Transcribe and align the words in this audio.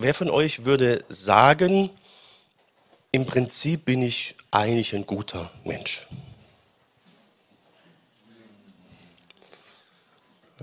Wer 0.00 0.14
von 0.14 0.30
euch 0.30 0.64
würde 0.64 1.04
sagen, 1.08 1.90
im 3.10 3.26
Prinzip 3.26 3.84
bin 3.84 4.00
ich 4.00 4.36
eigentlich 4.52 4.94
ein 4.94 5.04
guter 5.04 5.50
Mensch? 5.64 6.06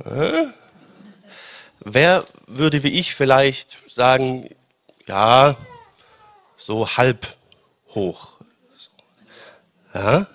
Äh? 0.06 0.46
Wer 1.82 2.24
würde 2.48 2.82
wie 2.84 2.98
ich 2.98 3.14
vielleicht 3.14 3.92
sagen, 3.92 4.56
ja, 5.06 5.58
so 6.56 6.96
halb 6.96 7.36
hoch? 7.90 8.38
Ja, 9.94 10.28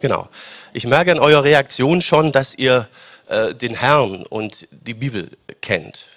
genau. 0.00 0.28
Ich 0.74 0.86
merke 0.86 1.12
an 1.12 1.18
eurer 1.18 1.44
Reaktion 1.44 2.02
schon, 2.02 2.30
dass 2.30 2.54
ihr 2.54 2.90
äh, 3.28 3.54
den 3.54 3.74
Herrn 3.74 4.26
und 4.26 4.68
die 4.70 4.92
Bibel 4.92 5.30
kennt. 5.62 6.08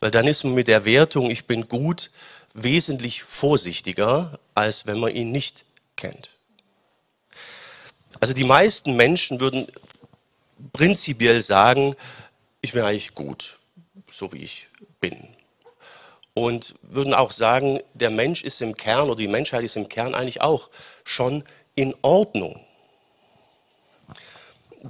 Weil 0.00 0.10
dann 0.10 0.26
ist 0.26 0.44
man 0.44 0.54
mit 0.54 0.68
der 0.68 0.84
Wertung, 0.84 1.30
ich 1.30 1.46
bin 1.46 1.68
gut, 1.68 2.10
wesentlich 2.54 3.22
vorsichtiger, 3.22 4.38
als 4.54 4.86
wenn 4.86 4.98
man 4.98 5.14
ihn 5.14 5.30
nicht 5.32 5.64
kennt. 5.96 6.30
Also 8.20 8.32
die 8.32 8.44
meisten 8.44 8.96
Menschen 8.96 9.40
würden 9.40 9.66
prinzipiell 10.72 11.42
sagen, 11.42 11.94
ich 12.60 12.72
bin 12.72 12.82
eigentlich 12.82 13.14
gut, 13.14 13.58
so 14.10 14.32
wie 14.32 14.42
ich 14.42 14.68
bin. 15.00 15.28
Und 16.34 16.74
würden 16.82 17.14
auch 17.14 17.32
sagen, 17.32 17.80
der 17.94 18.10
Mensch 18.10 18.42
ist 18.44 18.60
im 18.60 18.76
Kern 18.76 19.08
oder 19.08 19.16
die 19.16 19.28
Menschheit 19.28 19.64
ist 19.64 19.76
im 19.76 19.88
Kern 19.88 20.14
eigentlich 20.14 20.40
auch 20.40 20.70
schon 21.04 21.44
in 21.74 21.94
Ordnung. 22.02 22.60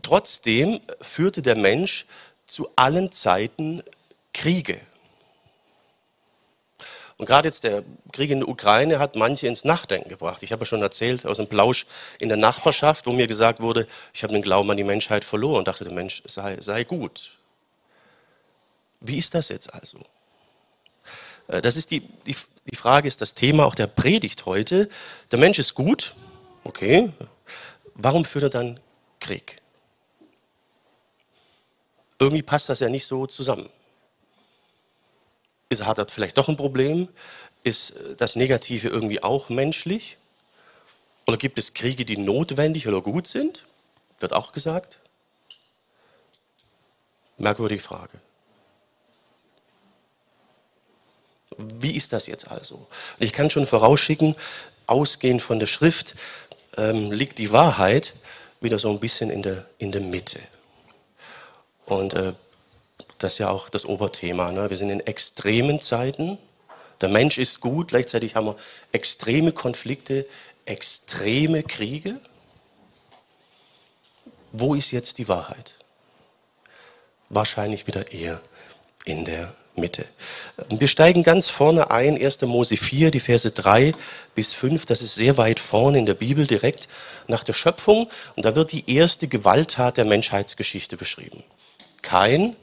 Trotzdem 0.03 0.81
führte 1.01 1.41
der 1.41 1.57
Mensch 1.57 2.07
zu 2.47 2.69
allen 2.77 3.13
Zeiten 3.13 3.83
Kriege. 4.33 4.79
Und 7.19 7.27
gerade 7.27 7.49
jetzt 7.49 7.65
der 7.65 7.83
Krieg 8.13 8.31
in 8.31 8.41
der 8.41 8.49
Ukraine 8.49 9.01
hat 9.01 9.17
manche 9.17 9.49
ins 9.49 9.65
Nachdenken 9.65 10.09
gebracht. 10.09 10.43
Ich 10.45 10.53
habe 10.53 10.63
ja 10.63 10.67
schon 10.67 10.83
erzählt 10.83 11.27
aus 11.27 11.39
dem 11.39 11.49
Plausch 11.49 11.87
in 12.21 12.29
der 12.29 12.39
Nachbarschaft, 12.39 13.07
wo 13.07 13.13
mir 13.13 13.27
gesagt 13.27 13.61
wurde, 13.61 13.89
ich 14.15 14.23
habe 14.23 14.33
den 14.33 14.43
Glauben 14.43 14.71
an 14.71 14.77
die 14.77 14.85
Menschheit 14.85 15.25
verloren 15.25 15.59
und 15.59 15.69
dachte, 15.69 15.83
der 15.83 15.93
Mensch 15.93 16.23
sei, 16.27 16.57
sei 16.61 16.85
gut. 16.85 17.33
Wie 19.01 19.19
ist 19.19 19.35
das 19.35 19.49
jetzt 19.49 19.75
also? 19.75 19.99
Äh, 21.49 21.61
das 21.61 21.77
ist 21.77 21.91
die, 21.91 22.01
die, 22.01 22.37
die 22.71 22.77
Frage, 22.77 23.09
ist 23.09 23.21
das 23.21 23.35
Thema 23.35 23.67
auch 23.67 23.75
der 23.75 23.89
Predigt 23.89 24.47
heute. 24.47 24.89
Der 25.33 25.41
Mensch 25.41 25.59
ist 25.59 25.75
gut, 25.75 26.15
okay. 26.63 27.11
Warum 27.95 28.25
führt 28.25 28.45
er 28.45 28.51
dann 28.51 28.79
Krieg? 29.19 29.61
Irgendwie 32.21 32.43
passt 32.43 32.69
das 32.69 32.79
ja 32.79 32.89
nicht 32.89 33.07
so 33.07 33.27
zusammen. 33.27 33.69
Ist, 35.69 35.85
hat 35.85 35.99
er 35.99 36.07
vielleicht 36.09 36.39
doch 36.39 36.49
ein 36.49 36.57
Problem? 36.57 37.09
Ist 37.63 37.91
äh, 37.91 38.15
das 38.17 38.37
Negative 38.37 38.89
irgendwie 38.89 39.23
auch 39.23 39.49
menschlich? 39.49 40.17
Oder 41.27 41.37
gibt 41.37 41.59
es 41.59 41.75
Kriege, 41.75 42.05
die 42.05 42.17
notwendig 42.17 42.89
oder 42.89 43.03
gut 43.03 43.27
sind? 43.27 43.67
Wird 44.21 44.33
auch 44.33 44.53
gesagt. 44.53 44.99
Merkwürdige 47.37 47.83
Frage. 47.83 48.19
Wie 51.57 51.95
ist 51.97 52.13
das 52.13 52.27
jetzt 52.27 52.51
also? 52.51 52.87
Ich 53.19 53.33
kann 53.33 53.51
schon 53.51 53.67
vorausschicken, 53.67 54.37
ausgehend 54.87 55.43
von 55.43 55.59
der 55.59 55.67
Schrift 55.67 56.15
ähm, 56.77 57.13
liegt 57.13 57.39
die 57.39 57.53
Wahrheit 57.53 58.15
wieder 58.61 58.79
so 58.79 58.91
ein 58.91 59.01
bisschen 59.01 59.31
in 59.31 59.43
der, 59.43 59.67
in 59.79 59.93
der 59.93 60.01
Mitte. 60.01 60.41
Und 61.87 62.15
äh, 62.15 62.33
das 63.19 63.35
ist 63.35 63.39
ja 63.39 63.51
auch 63.51 63.69
das 63.69 63.85
Oberthema. 63.85 64.53
Ne? 64.53 64.71
Wir 64.71 64.77
sind 64.77 64.91
in 64.91 65.01
extremen 65.01 65.81
Zeiten. 65.81 66.39
Der 67.01 67.09
Mensch 67.09 67.39
ist 67.39 67.61
gut, 67.61 67.89
gleichzeitig 67.89 68.35
haben 68.35 68.47
wir 68.47 68.57
extreme 68.93 69.53
Konflikte, 69.53 70.27
extreme 70.65 71.63
Kriege. 71.63 72.21
Wo 74.53 74.75
ist 74.75 74.91
jetzt 74.91 75.19
die 75.19 75.29
Wahrheit? 75.29 75.75
Wahrscheinlich 77.29 77.87
wieder 77.87 78.13
eher 78.13 78.41
in 79.05 79.25
der 79.25 79.55
Mitte. 79.77 80.07
Wir 80.69 80.89
steigen 80.89 81.23
ganz 81.23 81.49
vorne 81.49 81.91
ein, 81.91 82.21
1. 82.21 82.43
Mose 82.43 82.77
4, 82.77 83.11
die 83.11 83.21
Verse 83.21 83.51
3 83.51 83.93
bis 84.35 84.55
5. 84.55 84.87
Das 84.87 85.01
ist 85.01 85.15
sehr 85.15 85.37
weit 85.37 85.61
vorne 85.61 85.99
in 85.99 86.07
der 86.07 86.15
Bibel, 86.15 86.47
direkt 86.47 86.89
nach 87.29 87.45
der 87.45 87.53
Schöpfung. 87.53 88.11
Und 88.35 88.45
da 88.45 88.57
wird 88.57 88.73
die 88.73 88.91
erste 88.93 89.29
Gewalttat 89.29 89.97
der 89.97 90.05
Menschheitsgeschichte 90.05 90.97
beschrieben. 90.97 91.45
Kain 92.03 92.57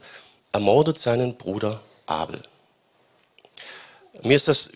ermordet 0.56 0.98
seinen 0.98 1.36
Bruder 1.36 1.80
Abel. 2.06 2.42
Mir 4.22 4.36
ist 4.36 4.48
das 4.48 4.72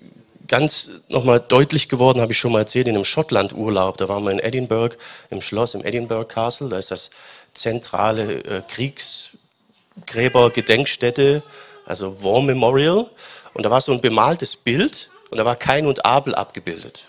ganz 0.47 0.91
nochmal 1.09 1.41
deutlich 1.41 1.89
geworden, 1.89 2.21
habe 2.21 2.33
ich 2.33 2.39
schon 2.39 2.53
mal 2.53 2.59
erzählt, 2.59 2.87
in 2.87 2.97
einem 2.97 3.07
Schottland-Urlaub. 3.07 3.97
Da 3.97 4.07
waren 4.09 4.25
wir 4.25 4.33
in 4.33 4.41
Edinburgh, 4.41 4.99
im 5.31 5.41
Schloss, 5.41 5.73
im 5.75 5.83
Edinburgh 5.83 6.27
Castle. 6.27 6.69
Da 6.69 6.77
ist 6.77 6.91
das 6.91 7.09
zentrale 7.53 8.45
äh, 8.45 8.61
Kriegsgräber-Gedenkstätte, 8.69 11.43
also 11.87 12.23
War 12.23 12.43
Memorial. 12.43 13.09
Und 13.55 13.65
da 13.65 13.71
war 13.71 13.81
so 13.81 13.93
ein 13.93 14.03
bemaltes 14.03 14.57
Bild 14.57 15.09
und 15.31 15.39
da 15.39 15.47
war 15.47 15.57
Kain 15.57 15.87
und 15.87 16.05
Abel 16.05 16.35
abgebildet 16.35 17.05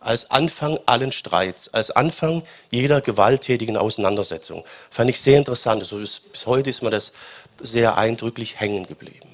als 0.00 0.30
Anfang 0.30 0.78
allen 0.86 1.12
Streits, 1.12 1.72
als 1.74 1.90
Anfang 1.90 2.42
jeder 2.70 3.00
gewalttätigen 3.00 3.76
Auseinandersetzung. 3.76 4.64
Fand 4.90 5.10
ich 5.10 5.20
sehr 5.20 5.38
interessant. 5.38 5.82
Also 5.82 5.98
bis, 5.98 6.22
heute 6.46 6.70
ist 6.70 6.82
mir 6.82 6.90
das 6.90 7.12
sehr 7.60 7.96
eindrücklich 7.96 8.60
hängen 8.60 8.86
geblieben. 8.86 9.28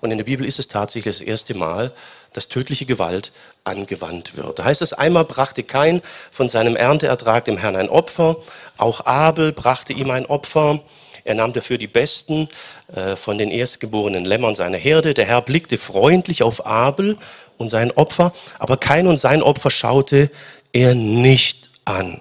Und 0.00 0.10
in 0.10 0.18
der 0.18 0.24
Bibel 0.24 0.46
ist 0.46 0.58
es 0.58 0.68
tatsächlich 0.68 1.16
das 1.16 1.26
erste 1.26 1.54
Mal, 1.54 1.92
dass 2.32 2.48
tödliche 2.48 2.86
Gewalt 2.86 3.32
angewandt 3.64 4.36
wird. 4.36 4.58
Da 4.58 4.64
heißt 4.64 4.82
es, 4.82 4.92
einmal 4.92 5.24
brachte 5.24 5.62
Kain 5.62 6.02
von 6.30 6.48
seinem 6.48 6.76
Ernteertrag 6.76 7.44
dem 7.44 7.58
Herrn 7.58 7.76
ein 7.76 7.88
Opfer, 7.88 8.36
auch 8.76 9.06
Abel 9.06 9.52
brachte 9.52 9.92
ihm 9.92 10.10
ein 10.10 10.26
Opfer. 10.26 10.80
Er 11.24 11.34
nahm 11.34 11.52
dafür 11.52 11.78
die 11.78 11.88
besten 11.88 12.48
äh, 12.94 13.16
von 13.16 13.38
den 13.38 13.50
erstgeborenen 13.50 14.24
Lämmern 14.24 14.54
seiner 14.54 14.78
Herde. 14.78 15.14
Der 15.14 15.26
Herr 15.26 15.42
blickte 15.42 15.78
freundlich 15.78 16.42
auf 16.42 16.64
Abel 16.64 17.18
und 17.56 17.70
sein 17.70 17.90
Opfer, 17.90 18.32
aber 18.58 18.76
kein 18.76 19.06
und 19.06 19.16
sein 19.16 19.42
Opfer 19.42 19.70
schaute 19.70 20.30
er 20.72 20.94
nicht 20.94 21.70
an. 21.84 22.20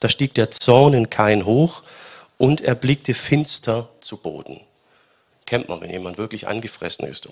Da 0.00 0.08
stieg 0.08 0.34
der 0.34 0.50
Zorn 0.50 0.92
in 0.92 1.08
Kain 1.08 1.46
hoch 1.46 1.82
und 2.36 2.60
er 2.60 2.74
blickte 2.74 3.14
finster 3.14 3.88
zu 4.00 4.18
Boden. 4.18 4.60
Kennt 5.46 5.68
man, 5.68 5.80
wenn 5.80 5.90
jemand 5.90 6.18
wirklich 6.18 6.48
angefressen 6.48 7.06
ist. 7.06 7.28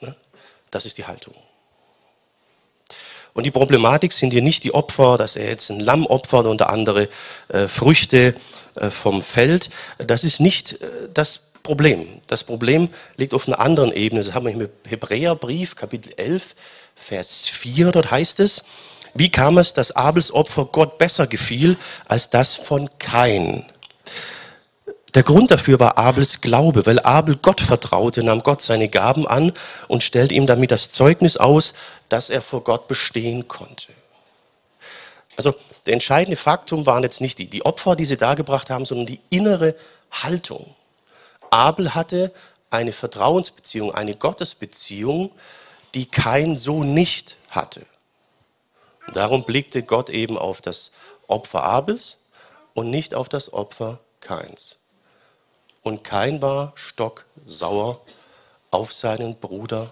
Ne? 0.00 0.14
Das 0.70 0.84
ist 0.84 0.98
die 0.98 1.06
Haltung. 1.06 1.34
Und 3.34 3.44
die 3.44 3.50
Problematik 3.50 4.12
sind 4.12 4.32
hier 4.32 4.42
nicht 4.42 4.64
die 4.64 4.74
Opfer, 4.74 5.16
dass 5.16 5.36
er 5.36 5.48
jetzt 5.48 5.70
ein 5.70 5.80
Lamm 5.80 6.04
opfert 6.06 6.46
und 6.46 6.60
andere 6.62 7.08
äh, 7.48 7.66
Früchte 7.66 8.34
äh, 8.74 8.90
vom 8.90 9.22
Feld. 9.22 9.70
Das 9.98 10.24
ist 10.24 10.40
nicht 10.40 10.82
äh, 10.82 10.86
das 11.14 11.52
Problem. 11.62 12.20
Das 12.26 12.44
Problem 12.44 12.90
liegt 13.16 13.32
auf 13.32 13.46
einer 13.46 13.60
anderen 13.60 13.92
Ebene. 13.92 14.22
Das 14.22 14.34
haben 14.34 14.46
wir 14.46 14.52
im 14.52 14.68
Hebräerbrief, 14.86 15.76
Kapitel 15.76 16.12
11, 16.16 16.54
Vers 16.94 17.46
4, 17.46 17.92
dort 17.92 18.10
heißt 18.10 18.40
es, 18.40 18.64
wie 19.14 19.30
kam 19.30 19.58
es, 19.58 19.74
dass 19.74 19.92
Abels 19.92 20.32
Opfer 20.32 20.64
Gott 20.64 20.98
besser 20.98 21.26
gefiel 21.26 21.76
als 22.06 22.30
das 22.30 22.54
von 22.54 22.88
Kain? 22.98 23.64
Der 25.14 25.22
Grund 25.22 25.50
dafür 25.50 25.78
war 25.78 25.98
Abels 25.98 26.40
Glaube, 26.40 26.86
weil 26.86 26.98
Abel 27.00 27.36
Gott 27.36 27.60
vertraute, 27.60 28.22
nahm 28.22 28.42
Gott 28.42 28.62
seine 28.62 28.88
Gaben 28.88 29.26
an 29.26 29.52
und 29.88 30.02
stellte 30.02 30.34
ihm 30.34 30.46
damit 30.46 30.70
das 30.70 30.90
Zeugnis 30.90 31.36
aus, 31.36 31.74
dass 32.08 32.30
er 32.30 32.40
vor 32.40 32.64
Gott 32.64 32.88
bestehen 32.88 33.46
konnte. 33.46 33.92
Also 35.36 35.54
der 35.84 35.94
entscheidende 35.94 36.36
Faktum 36.36 36.86
waren 36.86 37.02
jetzt 37.02 37.20
nicht 37.20 37.38
die, 37.38 37.46
die 37.46 37.64
Opfer, 37.64 37.94
die 37.96 38.04
sie 38.04 38.16
dargebracht 38.16 38.70
haben, 38.70 38.86
sondern 38.86 39.06
die 39.06 39.20
innere 39.28 39.74
Haltung. 40.10 40.74
Abel 41.50 41.94
hatte 41.94 42.32
eine 42.70 42.92
Vertrauensbeziehung, 42.92 43.94
eine 43.94 44.14
Gottesbeziehung, 44.14 45.30
die 45.94 46.06
kein 46.06 46.56
so 46.56 46.84
nicht 46.84 47.36
hatte. 47.50 47.84
Und 49.06 49.16
darum 49.16 49.44
blickte 49.44 49.82
Gott 49.82 50.08
eben 50.08 50.38
auf 50.38 50.62
das 50.62 50.92
Opfer 51.26 51.62
Abels 51.62 52.18
und 52.72 52.88
nicht 52.88 53.14
auf 53.14 53.28
das 53.28 53.52
Opfer 53.52 53.98
Kains. 54.20 54.76
Und 55.82 56.04
Kain 56.04 56.40
war 56.40 56.72
stocksauer 56.76 58.00
auf 58.70 58.92
seinen 58.92 59.36
Bruder 59.36 59.90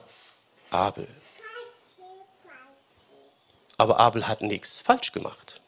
Abel. 0.70 1.08
Aber 3.76 3.98
Abel 3.98 4.28
hat 4.28 4.42
nichts 4.42 4.78
falsch 4.78 5.12
gemacht. 5.12 5.60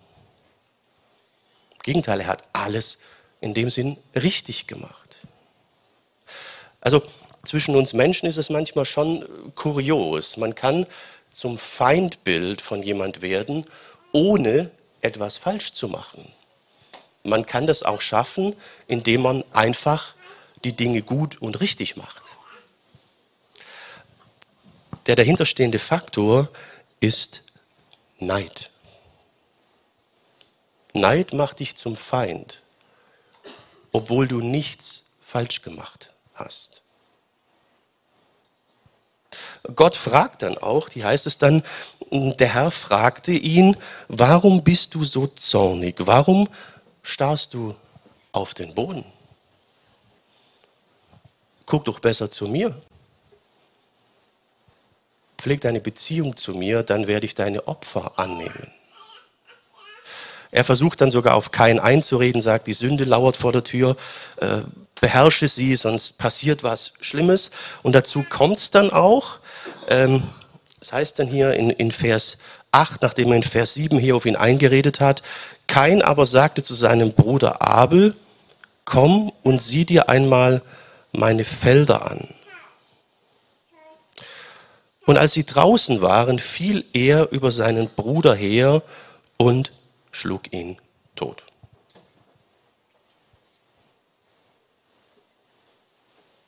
Im 1.73 1.79
Gegenteil, 1.83 2.21
er 2.21 2.27
hat 2.27 2.45
alles 2.53 3.01
in 3.41 3.55
dem 3.55 3.71
Sinn 3.71 3.97
richtig 4.15 4.67
gemacht. 4.67 5.17
Also 6.81 7.03
zwischen 7.45 7.75
uns 7.75 7.93
Menschen 7.93 8.29
ist 8.29 8.37
es 8.37 8.51
manchmal 8.51 8.85
schon 8.85 9.27
kurios. 9.55 10.37
Man 10.37 10.55
kann 10.55 10.87
zum 11.31 11.59
Feindbild 11.59 12.61
von 12.61 12.83
jemand 12.83 13.23
werden, 13.23 13.67
ohne 14.13 14.71
etwas 15.01 15.39
falsch 15.39 15.73
zu 15.73 15.89
machen. 15.89 16.31
Man 17.25 17.47
kann 17.47 17.67
das 17.67 17.83
auch 17.83 18.01
schaffen, 18.01 18.55
indem 18.87 19.23
man 19.23 19.45
einfach 19.53 20.15
die 20.65 20.75
Dinge 20.75 21.03
gut 21.03 21.41
und 21.41 21.61
richtig 21.61 21.97
macht. 21.97 22.23
der 25.07 25.17
dahinterstehende 25.17 25.79
Faktor 25.79 26.49
ist 27.01 27.43
Neid. 28.19 28.71
Neid 30.93 31.33
macht 31.33 31.61
dich 31.61 31.75
zum 31.75 31.97
Feind, 31.97 32.61
obwohl 33.93 34.29
du 34.29 34.41
nichts 34.41 35.05
falsch 35.23 35.63
gemacht 35.63 36.13
hast. 36.35 36.83
Gott 39.75 39.97
fragt 39.97 40.43
dann 40.43 40.59
auch, 40.59 40.89
die 40.89 41.05
heißt 41.05 41.27
es 41.27 41.39
dann, 41.39 41.63
der 42.11 42.53
Herr 42.53 42.71
fragte 42.71 43.33
ihn, 43.33 43.77
warum 44.09 44.63
bist 44.63 44.95
du 44.95 45.05
so 45.05 45.27
zornig? 45.27 45.97
Warum 46.01 46.49
starrst 47.03 47.55
du 47.55 47.75
auf 48.33 48.55
den 48.55 48.75
Boden? 48.75 49.05
Guck 51.67 51.85
doch 51.85 52.01
besser 52.01 52.31
zu 52.31 52.49
mir. 52.49 52.75
Pfleg 55.39 55.61
deine 55.61 55.81
Beziehung 55.81 56.37
zu 56.37 56.55
mir, 56.55 56.83
dann 56.83 57.07
werde 57.07 57.27
ich 57.27 57.35
deine 57.35 57.67
Opfer 57.67 58.19
annehmen. 58.19 58.73
Er 60.53 60.65
versucht 60.65 61.01
dann 61.01 61.11
sogar 61.11 61.35
auf 61.35 61.51
keinen 61.51 61.81
einzureden, 61.81 62.43
sagt, 62.43 62.67
die 62.67 62.75
Sünde 62.75 63.05
lauert 63.05 63.39
vor 63.39 63.53
der 63.53 63.65
Tür, 63.65 63.97
äh, 64.37 64.61
beherrsche 65.01 65.49
sie, 65.49 65.75
sonst 65.77 66.19
passiert 66.19 66.63
was 66.63 66.93
Schlimmes. 67.01 67.51
Und 67.83 67.95
dazu 67.95 68.23
kommt 68.23 68.59
es 68.59 68.71
dann 68.71 68.91
auch, 68.91 69.39
ähm, 69.89 70.23
das 70.83 70.93
heißt 70.93 71.21
dann 71.21 71.29
hier 71.29 71.53
in, 71.53 71.71
in 71.71 71.93
Vers 71.93 72.39
8, 72.73 73.03
nachdem 73.03 73.29
er 73.29 73.37
in 73.37 73.45
Vers 73.45 73.75
7 73.75 74.01
hier 74.01 74.17
auf 74.17 74.27
ihn 74.27 74.35
eingeredet 74.35 74.99
hat, 74.99 75.23
Kain 75.69 76.03
aber 76.03 76.27
sagte 76.27 76.65
zu 76.65 76.75
seinem 76.75 77.13
Bruder 77.13 77.63
Abel, 77.63 78.17
komm 78.85 79.31
und 79.45 79.63
sieh 79.63 79.85
dir 79.85 80.09
einmal 80.09 80.61
meine 81.13 81.45
Felder 81.45 82.11
an. 82.11 82.35
Und 85.07 85.19
als 85.19 85.35
sie 85.35 85.47
draußen 85.47 86.01
waren, 86.01 86.41
fiel 86.41 86.85
er 86.93 87.31
über 87.31 87.53
seinen 87.53 87.89
Bruder 87.89 88.35
her 88.35 88.83
und 89.37 89.71
schlug 90.11 90.53
ihn 90.53 90.79
tot. 91.15 91.45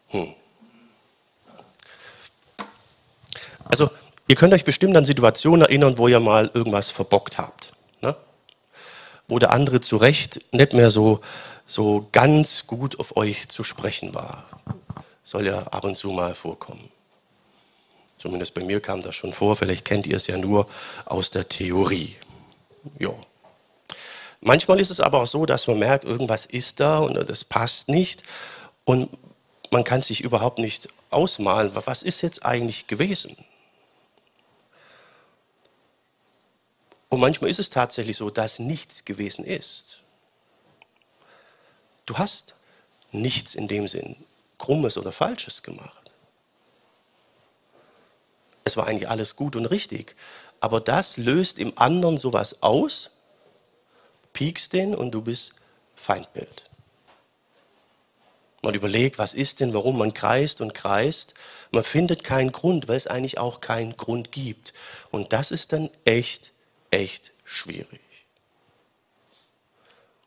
Hm. 0.09 0.35
Also, 3.65 3.91
ihr 4.29 4.37
könnt 4.37 4.55
euch 4.55 4.65
bestimmt 4.65 4.97
an 4.97 5.05
Situationen 5.05 5.63
erinnern, 5.63 5.99
wo 5.99 6.09
ihr 6.09 6.21
mal 6.21 6.51
irgendwas 6.55 6.91
verbockt 6.91 7.39
habt. 7.39 7.73
Ne? 8.01 8.17
Wo 9.29 9.39
der 9.39 9.51
andere 9.53 9.81
zu 9.81 9.97
Recht 9.97 10.41
nicht 10.53 10.73
mehr 10.73 10.91
so, 10.91 11.21
so 11.67 12.09
ganz 12.13 12.67
gut 12.67 12.99
auf 12.99 13.17
euch 13.17 13.49
zu 13.49 13.65
sprechen 13.65 14.15
war. 14.15 14.45
Soll 15.23 15.47
ja 15.47 15.63
ab 15.65 15.85
und 15.85 15.97
zu 15.97 16.11
mal 16.11 16.35
vorkommen. 16.35 16.91
Zumindest 18.19 18.55
bei 18.55 18.65
mir 18.65 18.81
kam 18.81 19.03
das 19.03 19.15
schon 19.15 19.33
vor, 19.33 19.57
vielleicht 19.57 19.85
kennt 19.85 20.07
ihr 20.07 20.17
es 20.17 20.27
ja 20.27 20.39
nur 20.39 20.67
aus 21.05 21.31
der 21.31 21.49
Theorie. 21.49 22.17
Ja. 22.99 23.11
Manchmal 24.41 24.81
ist 24.81 24.91
es 24.91 25.01
aber 25.01 25.23
auch 25.23 25.27
so, 25.27 25.47
dass 25.47 25.67
man 25.67 25.79
merkt, 25.79 26.05
irgendwas 26.05 26.47
ist 26.47 26.81
da 26.81 26.99
und 26.99 27.15
das 27.29 27.45
passt 27.45 27.89
nicht 27.89 28.23
und 28.85 29.11
man 29.71 29.85
kann 29.85 30.03
sich 30.03 30.23
überhaupt 30.23 30.59
nicht 30.59 30.89
ausmalen, 31.11 31.73
was 31.75 32.03
ist 32.03 32.23
jetzt 32.23 32.45
eigentlich 32.45 32.87
gewesen. 32.87 33.37
Und 37.15 37.21
manchmal 37.21 37.49
ist 37.49 37.61
es 37.61 37.71
tatsächlich 37.71 38.17
so, 38.17 38.29
dass 38.29 38.59
nichts 38.59 39.05
gewesen 39.05 39.45
ist. 39.45 40.01
Du 42.07 42.19
hast 42.19 42.57
nichts 43.13 43.55
in 43.55 43.69
dem 43.69 43.87
Sinn 43.87 44.17
Krummes 44.59 44.99
oder 44.99 45.13
Falsches 45.13 45.63
gemacht. 45.63 46.11
Es 48.65 48.77
war 48.77 48.89
eigentlich 48.89 49.09
alles 49.09 49.37
gut 49.37 49.55
und 49.55 49.67
richtig, 49.67 50.17
aber 50.59 50.81
das 50.81 51.17
löst 51.17 51.61
im 51.61 51.79
anderen 51.79 52.19
sowas 52.19 52.65
aus, 52.65 53.13
piekst 54.33 54.73
den 54.73 54.93
und 54.93 55.13
du 55.13 55.23
bist 55.23 55.55
Feindbild. 55.95 56.69
Man 58.61 58.75
überlegt, 58.75 59.19
was 59.19 59.35
ist 59.35 59.61
denn, 59.61 59.73
warum 59.73 59.99
man 59.99 60.15
kreist 60.15 60.61
und 60.61 60.75
kreist. 60.75 61.35
Man 61.71 61.85
findet 61.85 62.25
keinen 62.25 62.51
Grund, 62.51 62.89
weil 62.89 62.97
es 62.97 63.07
eigentlich 63.07 63.39
auch 63.39 63.61
keinen 63.61 63.97
Grund 63.97 64.33
gibt. 64.33 64.75
Und 65.13 65.33
das 65.33 65.53
ist 65.53 65.73
dann 65.73 65.91
echt, 66.05 66.54
echt 66.97 67.33
schwierig. 67.45 68.01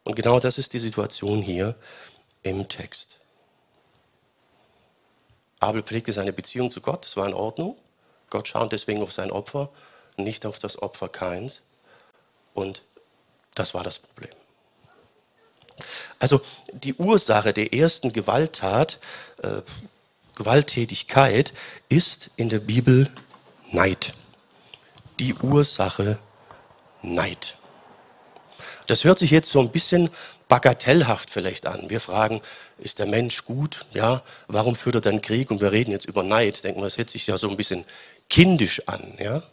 Und 0.03 0.15
genau 0.15 0.39
das 0.39 0.57
ist 0.57 0.73
die 0.73 0.79
Situation 0.79 1.41
hier 1.41 1.75
im 2.43 2.67
Text. 2.69 3.19
Abel 5.59 5.83
pflegte 5.83 6.13
seine 6.13 6.33
Beziehung 6.33 6.71
zu 6.71 6.81
Gott, 6.81 7.03
das 7.03 7.17
war 7.17 7.27
in 7.27 7.33
Ordnung. 7.33 7.77
Gott 8.29 8.47
schaut 8.47 8.71
deswegen 8.71 9.01
auf 9.01 9.11
sein 9.11 9.31
Opfer, 9.31 9.69
nicht 10.15 10.45
auf 10.45 10.59
das 10.59 10.81
Opfer 10.81 11.09
Keins. 11.09 11.61
Und 12.53 12.83
das 13.55 13.73
war 13.73 13.83
das 13.83 13.99
Problem. 13.99 14.31
Also 16.19 16.41
die 16.71 16.95
Ursache 16.95 17.53
der 17.53 17.73
ersten 17.73 18.13
Gewalttat, 18.13 18.99
äh, 19.43 19.61
Gewalttätigkeit, 20.35 21.53
ist 21.89 22.31
in 22.35 22.49
der 22.49 22.59
Bibel 22.59 23.11
Neid. 23.71 24.13
Die 25.19 25.33
Ursache 25.33 26.19
Neid. 27.01 27.55
Das 28.87 29.03
hört 29.03 29.19
sich 29.19 29.31
jetzt 29.31 29.51
so 29.51 29.59
ein 29.59 29.69
bisschen 29.69 30.09
bagatellhaft 30.47 31.29
vielleicht 31.29 31.65
an. 31.65 31.89
Wir 31.89 31.99
fragen, 31.99 32.41
ist 32.77 32.99
der 32.99 33.05
Mensch 33.05 33.45
gut? 33.45 33.85
Ja, 33.93 34.23
warum 34.47 34.75
führt 34.75 34.95
er 34.95 35.01
dann 35.01 35.21
Krieg? 35.21 35.51
Und 35.51 35.61
wir 35.61 35.71
reden 35.71 35.91
jetzt 35.91 36.05
über 36.05 36.23
Neid. 36.23 36.63
Denken 36.63 36.79
wir, 36.79 36.85
das 36.85 36.97
hört 36.97 37.09
sich 37.09 37.27
ja 37.27 37.37
so 37.37 37.49
ein 37.49 37.57
bisschen 37.57 37.85
kindisch 38.29 38.87
an. 38.87 39.13
Ja? 39.19 39.43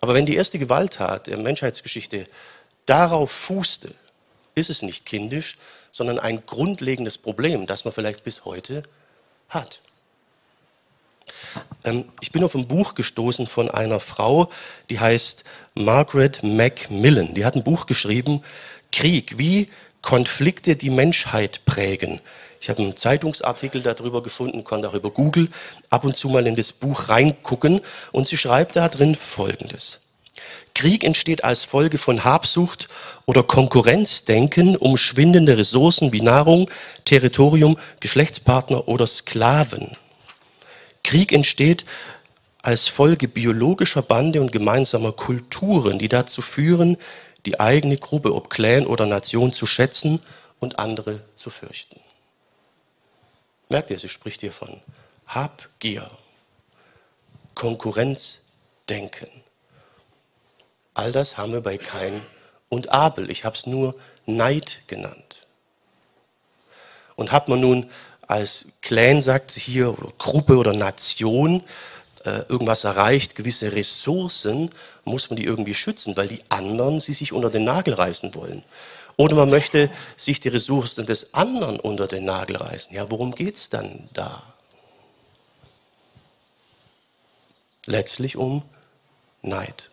Aber 0.00 0.14
wenn 0.14 0.26
die 0.26 0.36
erste 0.36 0.58
Gewalttat 0.58 1.26
der 1.26 1.36
Menschheitsgeschichte 1.36 2.24
darauf 2.86 3.30
fußte, 3.30 3.94
ist 4.54 4.70
es 4.70 4.82
nicht 4.82 5.04
kindisch, 5.04 5.58
sondern 5.92 6.18
ein 6.18 6.44
grundlegendes 6.46 7.18
Problem, 7.18 7.66
das 7.66 7.84
man 7.84 7.92
vielleicht 7.92 8.24
bis 8.24 8.44
heute 8.44 8.82
hat. 9.48 9.80
Ähm, 11.84 12.04
ich 12.20 12.32
bin 12.32 12.44
auf 12.44 12.54
ein 12.54 12.68
Buch 12.68 12.94
gestoßen 12.94 13.46
von 13.46 13.70
einer 13.70 14.00
Frau, 14.00 14.50
die 14.88 15.00
heißt 15.00 15.44
Margaret 15.74 16.42
Macmillan. 16.42 17.34
Die 17.34 17.44
hat 17.44 17.54
ein 17.56 17.64
Buch 17.64 17.86
geschrieben, 17.86 18.42
Krieg, 18.92 19.38
wie 19.38 19.68
Konflikte 20.02 20.76
die 20.76 20.90
Menschheit 20.90 21.60
prägen. 21.64 22.20
Ich 22.60 22.68
habe 22.68 22.82
einen 22.82 22.96
Zeitungsartikel 22.96 23.82
darüber 23.82 24.22
gefunden, 24.22 24.64
konnte 24.64 24.88
auch 24.88 24.94
über 24.94 25.10
Google 25.10 25.48
ab 25.88 26.04
und 26.04 26.16
zu 26.16 26.28
mal 26.28 26.46
in 26.46 26.56
das 26.56 26.72
Buch 26.72 27.08
reingucken 27.08 27.80
und 28.12 28.26
sie 28.26 28.36
schreibt 28.36 28.76
da 28.76 28.88
drin 28.88 29.14
Folgendes. 29.14 30.08
Krieg 30.74 31.04
entsteht 31.04 31.42
als 31.42 31.64
Folge 31.64 31.98
von 31.98 32.24
Habsucht 32.24 32.88
oder 33.26 33.42
Konkurrenzdenken 33.42 34.76
um 34.76 34.96
schwindende 34.96 35.56
Ressourcen 35.56 36.12
wie 36.12 36.20
Nahrung, 36.20 36.70
Territorium, 37.04 37.78
Geschlechtspartner 38.00 38.88
oder 38.88 39.06
Sklaven. 39.06 39.96
Krieg 41.02 41.32
entsteht 41.32 41.84
als 42.62 42.88
Folge 42.88 43.28
biologischer 43.28 44.02
Bande 44.02 44.40
und 44.40 44.52
gemeinsamer 44.52 45.12
Kulturen, 45.12 45.98
die 45.98 46.08
dazu 46.08 46.42
führen, 46.42 46.96
die 47.46 47.58
eigene 47.58 47.96
Gruppe, 47.96 48.34
ob 48.34 48.50
Clan 48.50 48.86
oder 48.86 49.06
Nation, 49.06 49.52
zu 49.52 49.66
schätzen 49.66 50.20
und 50.58 50.78
andere 50.78 51.20
zu 51.34 51.50
fürchten. 51.50 51.98
Merkt 53.68 53.90
ihr, 53.90 53.98
sie 53.98 54.08
spricht 54.08 54.40
hier 54.40 54.52
von 54.52 54.80
Habgier, 55.26 56.10
Konkurrenzdenken. 57.54 59.28
All 60.92 61.12
das 61.12 61.38
haben 61.38 61.52
wir 61.52 61.60
bei 61.60 61.78
Kain 61.78 62.20
und 62.68 62.90
Abel. 62.90 63.30
Ich 63.30 63.44
habe 63.44 63.56
es 63.56 63.66
nur 63.66 63.94
Neid 64.26 64.82
genannt. 64.86 65.46
Und 67.16 67.32
hat 67.32 67.48
man 67.48 67.60
nun 67.60 67.90
als 68.30 68.66
Clan, 68.80 69.20
sagt 69.20 69.50
sie 69.50 69.60
hier, 69.60 69.98
oder 69.98 70.12
Gruppe 70.18 70.56
oder 70.56 70.72
Nation, 70.72 71.64
äh, 72.24 72.42
irgendwas 72.48 72.84
erreicht, 72.84 73.34
gewisse 73.34 73.72
Ressourcen, 73.72 74.70
muss 75.04 75.30
man 75.30 75.36
die 75.36 75.44
irgendwie 75.44 75.74
schützen, 75.74 76.16
weil 76.16 76.28
die 76.28 76.42
anderen 76.48 77.00
sie 77.00 77.12
sich 77.12 77.32
unter 77.32 77.50
den 77.50 77.64
Nagel 77.64 77.94
reißen 77.94 78.34
wollen. 78.34 78.62
Oder 79.16 79.34
man 79.34 79.50
möchte 79.50 79.90
sich 80.16 80.38
die 80.38 80.48
Ressourcen 80.48 81.06
des 81.06 81.34
anderen 81.34 81.80
unter 81.80 82.06
den 82.06 82.24
Nagel 82.24 82.56
reißen. 82.56 82.94
Ja, 82.94 83.10
worum 83.10 83.34
geht 83.34 83.56
es 83.56 83.68
dann 83.68 84.08
da? 84.12 84.42
Letztlich 87.86 88.36
um 88.36 88.62
Neid. 89.42 89.90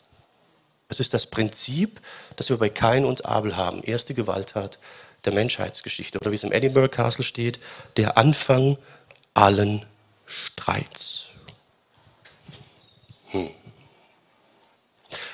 Es 0.89 0.99
ist 0.99 1.13
das 1.13 1.25
Prinzip, 1.25 1.99
das 2.35 2.49
wir 2.49 2.57
bei 2.57 2.69
Kain 2.69 3.03
und 3.03 3.25
Abel 3.25 3.57
haben. 3.57 3.81
Erste 3.83 4.13
Gewalttat 4.13 4.77
der 5.27 5.33
Menschheitsgeschichte. 5.33 6.19
Oder 6.19 6.31
wie 6.31 6.35
es 6.35 6.43
im 6.43 6.51
Edinburgh 6.51 6.89
Castle 6.89 7.23
steht, 7.23 7.59
der 7.97 8.17
Anfang 8.17 8.77
allen 9.33 9.85
Streits. 10.25 11.27
Hm. 13.27 13.49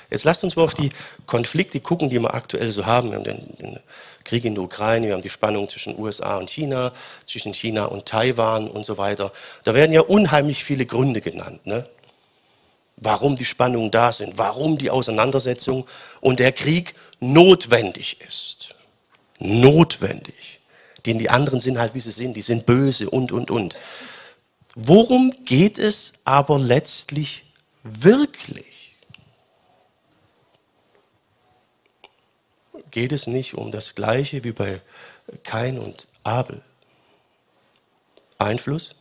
Jetzt 0.10 0.26
lasst 0.26 0.44
uns 0.44 0.56
mal 0.56 0.64
auf 0.64 0.76
die 0.76 0.92
Konflikte 1.26 1.80
gucken, 1.80 2.10
die 2.10 2.20
wir 2.20 2.34
aktuell 2.34 2.72
so 2.72 2.86
haben. 2.86 3.10
Wir 3.10 3.18
haben 3.18 3.24
den, 3.24 3.58
den 3.58 3.80
Krieg 4.24 4.46
in 4.46 4.54
der 4.54 4.64
Ukraine, 4.64 5.08
wir 5.08 5.14
haben 5.16 5.24
die 5.24 5.30
Spannung 5.30 5.68
zwischen 5.70 5.98
USA 5.98 6.38
und 6.38 6.50
China, 6.50 6.92
zwischen 7.26 7.54
China 7.54 7.86
und 7.86 8.06
Taiwan 8.06 8.70
und 8.70 8.86
so 8.86 8.98
weiter. 8.98 9.32
Da 9.64 9.74
werden 9.74 9.92
ja 9.92 10.02
unheimlich 10.02 10.64
viele 10.64 10.86
Gründe 10.86 11.22
genannt. 11.22 11.66
Ne? 11.66 11.90
Warum 12.98 13.36
die 13.36 13.46
Spannungen 13.46 13.90
da 13.90 14.14
sind, 14.14 14.38
warum 14.38 14.78
die 14.78 14.92
Auseinandersetzung 14.92 15.88
und 16.22 16.40
der 16.40 16.52
Krieg 16.52 16.94
notwendig 17.20 18.22
ist. 18.22 18.76
Notwendig. 19.40 20.60
Denn 21.06 21.20
die 21.20 21.30
anderen 21.30 21.60
sind 21.62 21.78
halt, 21.78 21.94
wie 21.96 22.00
sie 22.00 22.12
sind, 22.12 22.34
die 22.36 22.42
sind 22.42 22.66
böse 22.66 23.10
und, 23.10 23.32
und, 23.32 23.52
und. 23.52 23.76
Worum 24.76 25.34
geht 25.46 25.78
es 25.78 26.14
aber 26.24 26.60
letztlich 26.60 27.46
wirklich? 27.84 28.96
Geht 32.90 33.12
es 33.12 33.28
nicht 33.28 33.56
um 33.56 33.72
das 33.72 33.96
Gleiche 33.96 34.44
wie 34.44 34.52
bei 34.52 34.82
Kain 35.44 35.80
und 35.80 36.08
Abel? 36.24 36.62
Einfluss, 38.38 38.96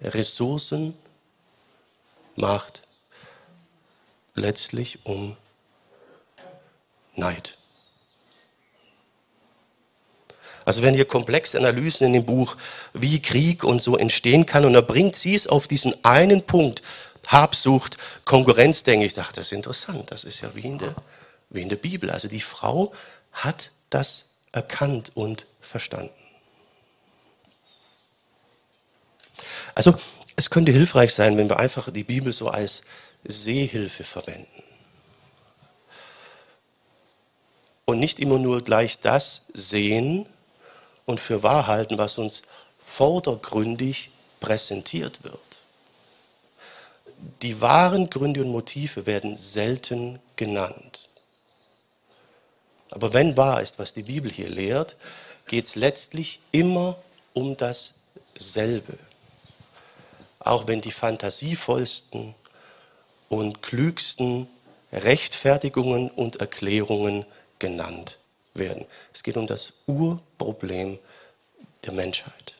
Ressourcen, 0.00 0.94
Macht, 2.36 2.82
letztlich 4.34 5.04
um 5.04 5.36
Neid. 7.14 7.59
Also 10.70 10.82
wenn 10.82 10.94
hier 10.94 11.04
komplexe 11.04 11.58
Analysen 11.58 12.06
in 12.06 12.12
dem 12.12 12.24
Buch, 12.24 12.56
wie 12.92 13.20
Krieg 13.20 13.64
und 13.64 13.82
so 13.82 13.96
entstehen 13.96 14.46
kann, 14.46 14.64
und 14.64 14.74
da 14.74 14.80
bringt 14.80 15.16
sie 15.16 15.34
es 15.34 15.48
auf 15.48 15.66
diesen 15.66 16.04
einen 16.04 16.42
Punkt, 16.42 16.80
Habsucht, 17.26 17.96
Konkurrenz, 18.24 18.84
denke 18.84 19.04
ich, 19.04 19.14
dachte, 19.14 19.40
das 19.40 19.46
ist 19.46 19.52
interessant, 19.52 20.12
das 20.12 20.22
ist 20.22 20.42
ja 20.42 20.54
wie 20.54 20.60
in, 20.60 20.78
der, 20.78 20.94
wie 21.48 21.62
in 21.62 21.68
der 21.68 21.74
Bibel. 21.74 22.08
Also 22.08 22.28
die 22.28 22.40
Frau 22.40 22.92
hat 23.32 23.72
das 23.90 24.26
erkannt 24.52 25.10
und 25.16 25.44
verstanden. 25.60 26.14
Also 29.74 29.98
es 30.36 30.50
könnte 30.50 30.70
hilfreich 30.70 31.12
sein, 31.12 31.36
wenn 31.36 31.50
wir 31.50 31.58
einfach 31.58 31.90
die 31.90 32.04
Bibel 32.04 32.32
so 32.32 32.48
als 32.48 32.82
Sehhilfe 33.24 34.04
verwenden. 34.04 34.62
Und 37.86 37.98
nicht 37.98 38.20
immer 38.20 38.38
nur 38.38 38.62
gleich 38.62 39.00
das 39.00 39.46
sehen, 39.52 40.28
und 41.10 41.20
für 41.20 41.42
wahr 41.42 41.66
halten, 41.66 41.98
was 41.98 42.16
uns 42.18 42.42
vordergründig 42.78 44.10
präsentiert 44.38 45.22
wird. 45.22 45.38
Die 47.42 47.60
wahren 47.60 48.08
Gründe 48.08 48.40
und 48.40 48.50
Motive 48.50 49.04
werden 49.04 49.36
selten 49.36 50.20
genannt. 50.36 51.08
Aber 52.90 53.12
wenn 53.12 53.36
wahr 53.36 53.60
ist, 53.60 53.78
was 53.78 53.92
die 53.92 54.04
Bibel 54.04 54.30
hier 54.30 54.48
lehrt, 54.48 54.96
geht 55.46 55.66
es 55.66 55.74
letztlich 55.74 56.40
immer 56.50 56.96
um 57.34 57.56
dasselbe. 57.56 58.98
Auch 60.38 60.66
wenn 60.66 60.80
die 60.80 60.90
fantasievollsten 60.90 62.34
und 63.28 63.62
klügsten 63.62 64.48
Rechtfertigungen 64.92 66.10
und 66.10 66.36
Erklärungen 66.36 67.26
genannt 67.58 68.19
werden. 68.54 68.84
Es 69.12 69.22
geht 69.22 69.36
um 69.36 69.46
das 69.46 69.72
Urproblem 69.86 70.98
der 71.84 71.92
Menschheit. 71.92 72.54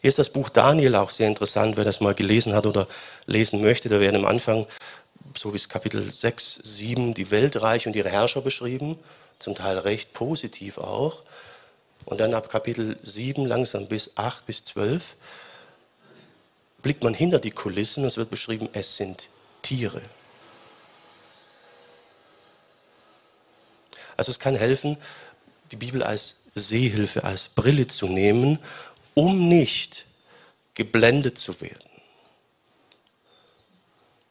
Hier 0.00 0.08
ist 0.08 0.18
das 0.18 0.30
Buch 0.30 0.48
Daniel 0.48 0.94
auch 0.94 1.10
sehr 1.10 1.28
interessant, 1.28 1.76
wer 1.76 1.84
das 1.84 2.00
mal 2.00 2.14
gelesen 2.14 2.54
hat 2.54 2.64
oder 2.66 2.88
lesen 3.26 3.60
möchte. 3.60 3.90
Da 3.90 4.00
werden 4.00 4.16
am 4.16 4.24
Anfang, 4.24 4.66
so 5.36 5.52
wie 5.52 5.56
es 5.56 5.68
Kapitel 5.68 6.10
6, 6.10 6.54
7, 6.54 7.12
die 7.12 7.30
Weltreiche 7.30 7.88
und 7.88 7.96
ihre 7.96 8.08
Herrscher 8.08 8.40
beschrieben, 8.40 8.98
zum 9.38 9.54
Teil 9.54 9.78
recht 9.78 10.14
positiv 10.14 10.78
auch. 10.78 11.22
Und 12.06 12.20
dann 12.20 12.32
ab 12.32 12.48
Kapitel 12.48 12.98
7 13.02 13.44
langsam 13.44 13.88
bis 13.88 14.16
8 14.16 14.46
bis 14.46 14.64
12 14.64 15.16
blickt 16.80 17.04
man 17.04 17.12
hinter 17.12 17.38
die 17.38 17.50
Kulissen. 17.50 18.04
Es 18.04 18.16
wird 18.16 18.30
beschrieben, 18.30 18.70
es 18.72 18.96
sind 18.96 19.28
Tiere. 19.60 20.00
Also 24.20 24.32
es 24.32 24.38
kann 24.38 24.54
helfen, 24.54 24.98
die 25.70 25.76
Bibel 25.76 26.02
als 26.02 26.50
Sehhilfe, 26.54 27.24
als 27.24 27.48
Brille 27.48 27.86
zu 27.86 28.06
nehmen, 28.06 28.58
um 29.14 29.48
nicht 29.48 30.04
geblendet 30.74 31.38
zu 31.38 31.58
werden 31.62 31.88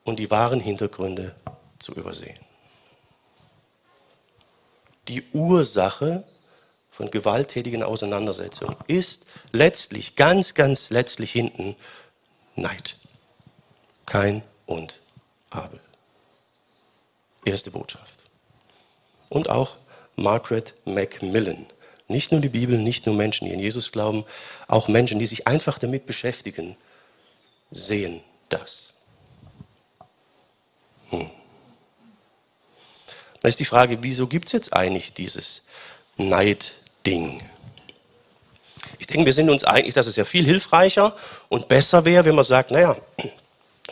und 0.03 0.19
die 0.19 0.29
wahren 0.29 0.59
Hintergründe 0.59 1.35
zu 1.79 1.95
übersehen. 1.95 2.37
Die 5.07 5.23
Ursache 5.33 6.23
von 6.91 7.09
gewalttätigen 7.09 7.81
Auseinandersetzungen 7.81 8.75
ist 8.85 9.25
letztlich, 9.53 10.15
ganz, 10.15 10.53
ganz 10.53 10.91
letztlich 10.91 11.31
hinten 11.31 11.75
Neid. 12.55 12.95
Kein 14.05 14.43
und 14.67 14.99
Abel. 15.49 15.79
Erste 17.43 17.71
Botschaft 17.71 18.18
und 19.29 19.49
auch 19.49 19.77
Margaret 20.15 20.73
Macmillan. 20.85 21.65
Nicht 22.07 22.31
nur 22.31 22.41
die 22.41 22.49
Bibel, 22.49 22.77
nicht 22.77 23.05
nur 23.05 23.15
Menschen, 23.15 23.45
die 23.47 23.53
an 23.53 23.59
Jesus 23.59 23.91
glauben, 23.91 24.25
auch 24.67 24.87
Menschen, 24.87 25.19
die 25.19 25.27
sich 25.27 25.47
einfach 25.47 25.77
damit 25.77 26.05
beschäftigen, 26.07 26.75
sehen 27.71 28.21
das. 28.49 28.93
Hm. 31.11 31.29
Da 33.41 33.47
ist 33.47 33.59
die 33.59 33.65
Frage, 33.65 33.99
wieso 34.01 34.27
gibt 34.27 34.47
es 34.47 34.53
jetzt 34.53 34.73
eigentlich 34.73 35.13
dieses 35.13 35.67
Neidding? 36.17 37.41
Ich 38.97 39.07
denke, 39.07 39.25
wir 39.25 39.33
sind 39.33 39.49
uns 39.49 39.63
einig, 39.63 39.93
dass 39.93 40.07
es 40.07 40.15
ja 40.15 40.25
viel 40.25 40.45
hilfreicher 40.45 41.15
und 41.47 41.67
besser 41.67 42.05
wäre, 42.05 42.25
wenn 42.25 42.35
man 42.35 42.43
sagt, 42.43 42.71
naja, 42.71 42.97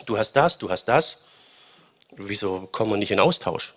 du 0.04 0.18
hast 0.18 0.32
das, 0.32 0.58
du 0.58 0.68
hast 0.68 0.86
das. 0.86 1.18
Wieso 2.16 2.68
kommen 2.72 2.90
wir 2.92 2.96
nicht 2.98 3.12
in 3.12 3.20
Austausch? 3.20 3.74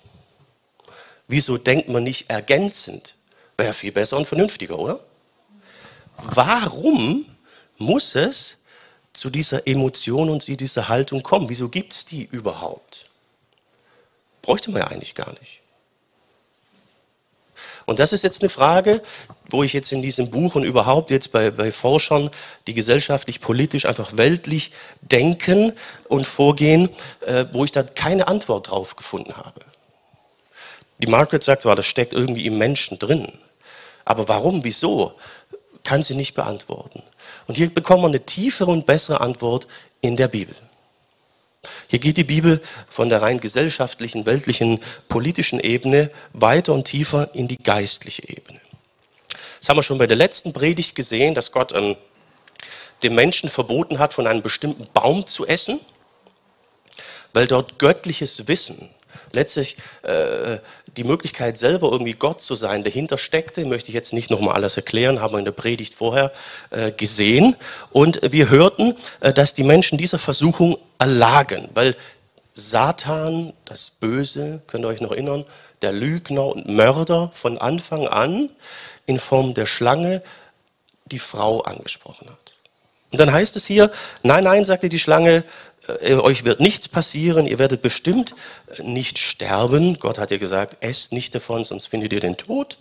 Wieso 1.31 1.57
denkt 1.57 1.87
man 1.87 2.03
nicht 2.03 2.29
ergänzend? 2.29 3.15
Wäre 3.57 3.71
viel 3.71 3.93
besser 3.93 4.17
und 4.17 4.27
vernünftiger, 4.27 4.77
oder? 4.77 4.99
Warum 6.17 7.25
muss 7.77 8.15
es 8.15 8.65
zu 9.13 9.29
dieser 9.29 9.65
Emotion 9.65 10.29
und 10.29 10.43
zu 10.43 10.57
dieser 10.57 10.89
Haltung 10.89 11.23
kommen? 11.23 11.47
Wieso 11.47 11.69
gibt 11.69 11.93
es 11.93 12.05
die 12.05 12.25
überhaupt? 12.25 13.05
Bräuchte 14.41 14.71
man 14.71 14.81
ja 14.81 14.87
eigentlich 14.89 15.15
gar 15.15 15.31
nicht. 15.39 15.61
Und 17.85 17.99
das 17.99 18.11
ist 18.11 18.25
jetzt 18.25 18.41
eine 18.41 18.49
Frage, 18.49 19.01
wo 19.49 19.63
ich 19.63 19.71
jetzt 19.71 19.93
in 19.93 20.01
diesem 20.01 20.31
Buch 20.31 20.55
und 20.55 20.65
überhaupt 20.65 21.11
jetzt 21.11 21.31
bei, 21.31 21.49
bei 21.49 21.71
Forschern, 21.71 22.29
die 22.67 22.73
gesellschaftlich, 22.73 23.39
politisch, 23.39 23.85
einfach 23.85 24.17
weltlich 24.17 24.73
denken 24.99 25.71
und 26.09 26.27
vorgehen, 26.27 26.89
äh, 27.21 27.45
wo 27.53 27.63
ich 27.63 27.71
da 27.71 27.83
keine 27.83 28.27
Antwort 28.27 28.69
drauf 28.69 28.97
gefunden 28.97 29.37
habe. 29.37 29.61
Die 31.01 31.07
Margaret 31.07 31.43
sagt 31.43 31.63
zwar, 31.63 31.75
das 31.75 31.85
steckt 31.85 32.13
irgendwie 32.13 32.45
im 32.45 32.57
Menschen 32.57 32.99
drin. 32.99 33.31
Aber 34.05 34.27
warum, 34.27 34.63
wieso, 34.63 35.13
kann 35.83 36.03
sie 36.03 36.15
nicht 36.15 36.35
beantworten. 36.35 37.01
Und 37.47 37.55
hier 37.55 37.73
bekommen 37.73 38.03
wir 38.03 38.07
eine 38.07 38.25
tiefere 38.25 38.69
und 38.69 38.85
bessere 38.85 39.21
Antwort 39.21 39.67
in 40.01 40.15
der 40.15 40.27
Bibel. 40.27 40.55
Hier 41.87 41.99
geht 41.99 42.17
die 42.17 42.23
Bibel 42.23 42.61
von 42.87 43.09
der 43.09 43.21
rein 43.21 43.39
gesellschaftlichen, 43.39 44.25
weltlichen, 44.25 44.79
politischen 45.07 45.59
Ebene 45.59 46.09
weiter 46.33 46.73
und 46.73 46.85
tiefer 46.85 47.29
in 47.33 47.47
die 47.47 47.57
geistliche 47.57 48.27
Ebene. 48.27 48.59
Das 49.59 49.69
haben 49.69 49.77
wir 49.77 49.83
schon 49.83 49.99
bei 49.99 50.07
der 50.07 50.17
letzten 50.17 50.53
Predigt 50.53 50.95
gesehen, 50.95 51.35
dass 51.35 51.51
Gott 51.51 51.71
ähm, 51.73 51.95
dem 53.03 53.15
Menschen 53.15 53.49
verboten 53.49 53.99
hat, 53.99 54.13
von 54.13 54.25
einem 54.25 54.41
bestimmten 54.41 54.87
Baum 54.93 55.27
zu 55.27 55.45
essen, 55.45 55.79
weil 57.33 57.47
dort 57.47 57.77
göttliches 57.77 58.47
Wissen, 58.47 58.89
letztlich 59.33 59.77
äh, 60.03 60.57
die 60.97 61.03
Möglichkeit 61.03 61.57
selber 61.57 61.91
irgendwie 61.91 62.13
Gott 62.13 62.41
zu 62.41 62.55
sein 62.55 62.83
dahinter 62.83 63.17
steckte, 63.17 63.65
möchte 63.65 63.89
ich 63.89 63.95
jetzt 63.95 64.13
nicht 64.13 64.29
nochmal 64.29 64.55
alles 64.55 64.75
erklären, 64.75 65.21
haben 65.21 65.33
wir 65.33 65.39
in 65.39 65.45
der 65.45 65.51
Predigt 65.51 65.93
vorher 65.93 66.31
äh, 66.69 66.91
gesehen. 66.91 67.55
Und 67.91 68.19
wir 68.21 68.49
hörten, 68.49 68.95
äh, 69.21 69.33
dass 69.33 69.53
die 69.53 69.63
Menschen 69.63 69.97
dieser 69.97 70.19
Versuchung 70.19 70.77
erlagen, 70.99 71.69
weil 71.73 71.95
Satan, 72.53 73.53
das 73.65 73.89
Böse, 73.89 74.61
könnt 74.67 74.85
ihr 74.85 74.89
euch 74.89 75.01
noch 75.01 75.11
erinnern, 75.11 75.45
der 75.81 75.93
Lügner 75.93 76.45
und 76.47 76.67
Mörder 76.67 77.31
von 77.33 77.57
Anfang 77.57 78.07
an 78.07 78.49
in 79.05 79.19
Form 79.19 79.53
der 79.53 79.65
Schlange 79.65 80.21
die 81.05 81.19
Frau 81.19 81.61
angesprochen 81.61 82.29
hat. 82.29 82.53
Und 83.11 83.19
dann 83.19 83.31
heißt 83.31 83.55
es 83.55 83.65
hier, 83.65 83.91
nein, 84.23 84.45
nein, 84.45 84.63
sagte 84.63 84.89
die 84.89 84.99
Schlange, 84.99 85.43
euch 86.23 86.43
wird 86.43 86.59
nichts 86.59 86.87
passieren, 86.87 87.47
ihr 87.47 87.59
werdet 87.59 87.81
bestimmt 87.81 88.35
äh, 88.77 88.83
nicht 88.83 89.17
sterben. 89.17 89.99
Gott 89.99 90.17
hat 90.19 90.31
ja 90.31 90.37
gesagt, 90.37 90.77
esst 90.81 91.11
nicht 91.11 91.33
davon, 91.35 91.63
sonst 91.63 91.87
findet 91.87 92.13
ihr 92.13 92.19
den 92.19 92.37
Tod. 92.37 92.77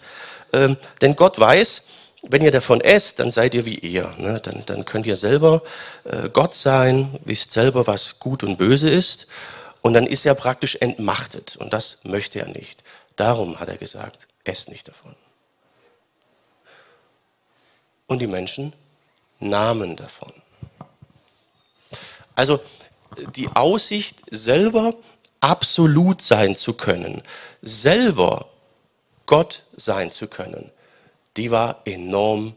Ähm, 0.52 0.76
denn 1.00 1.16
Gott 1.16 1.38
weiß, 1.38 1.86
wenn 2.22 2.42
ihr 2.42 2.50
davon 2.50 2.80
esst, 2.80 3.18
dann 3.18 3.30
seid 3.30 3.54
ihr 3.54 3.64
wie 3.64 3.78
er. 3.78 4.14
Ne? 4.18 4.40
Dann, 4.40 4.62
dann 4.66 4.84
könnt 4.84 5.06
ihr 5.06 5.16
selber 5.16 5.62
äh, 6.04 6.28
Gott 6.28 6.54
sein, 6.54 7.18
wisst 7.24 7.52
selber, 7.52 7.86
was 7.86 8.18
gut 8.18 8.42
und 8.42 8.56
böse 8.56 8.90
ist. 8.90 9.26
Und 9.82 9.94
dann 9.94 10.06
ist 10.06 10.26
er 10.26 10.34
praktisch 10.34 10.76
entmachtet. 10.76 11.56
Und 11.56 11.72
das 11.72 11.98
möchte 12.02 12.40
er 12.40 12.48
nicht. 12.48 12.82
Darum 13.16 13.58
hat 13.58 13.68
er 13.68 13.78
gesagt, 13.78 14.26
esst 14.44 14.68
nicht 14.68 14.88
davon. 14.88 15.14
Und 18.06 18.18
die 18.18 18.26
Menschen 18.26 18.74
nahmen 19.38 19.96
davon. 19.96 20.32
Also 22.34 22.60
die 23.34 23.48
Aussicht, 23.48 24.22
selber 24.30 24.94
absolut 25.40 26.20
sein 26.20 26.54
zu 26.54 26.74
können, 26.74 27.22
selber 27.62 28.48
Gott 29.26 29.62
sein 29.76 30.10
zu 30.10 30.28
können, 30.28 30.70
die 31.36 31.50
war 31.50 31.82
enorm 31.84 32.54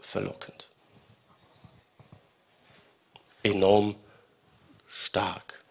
verlockend. 0.00 0.68
Enorm 3.42 3.94
stark. 4.88 5.62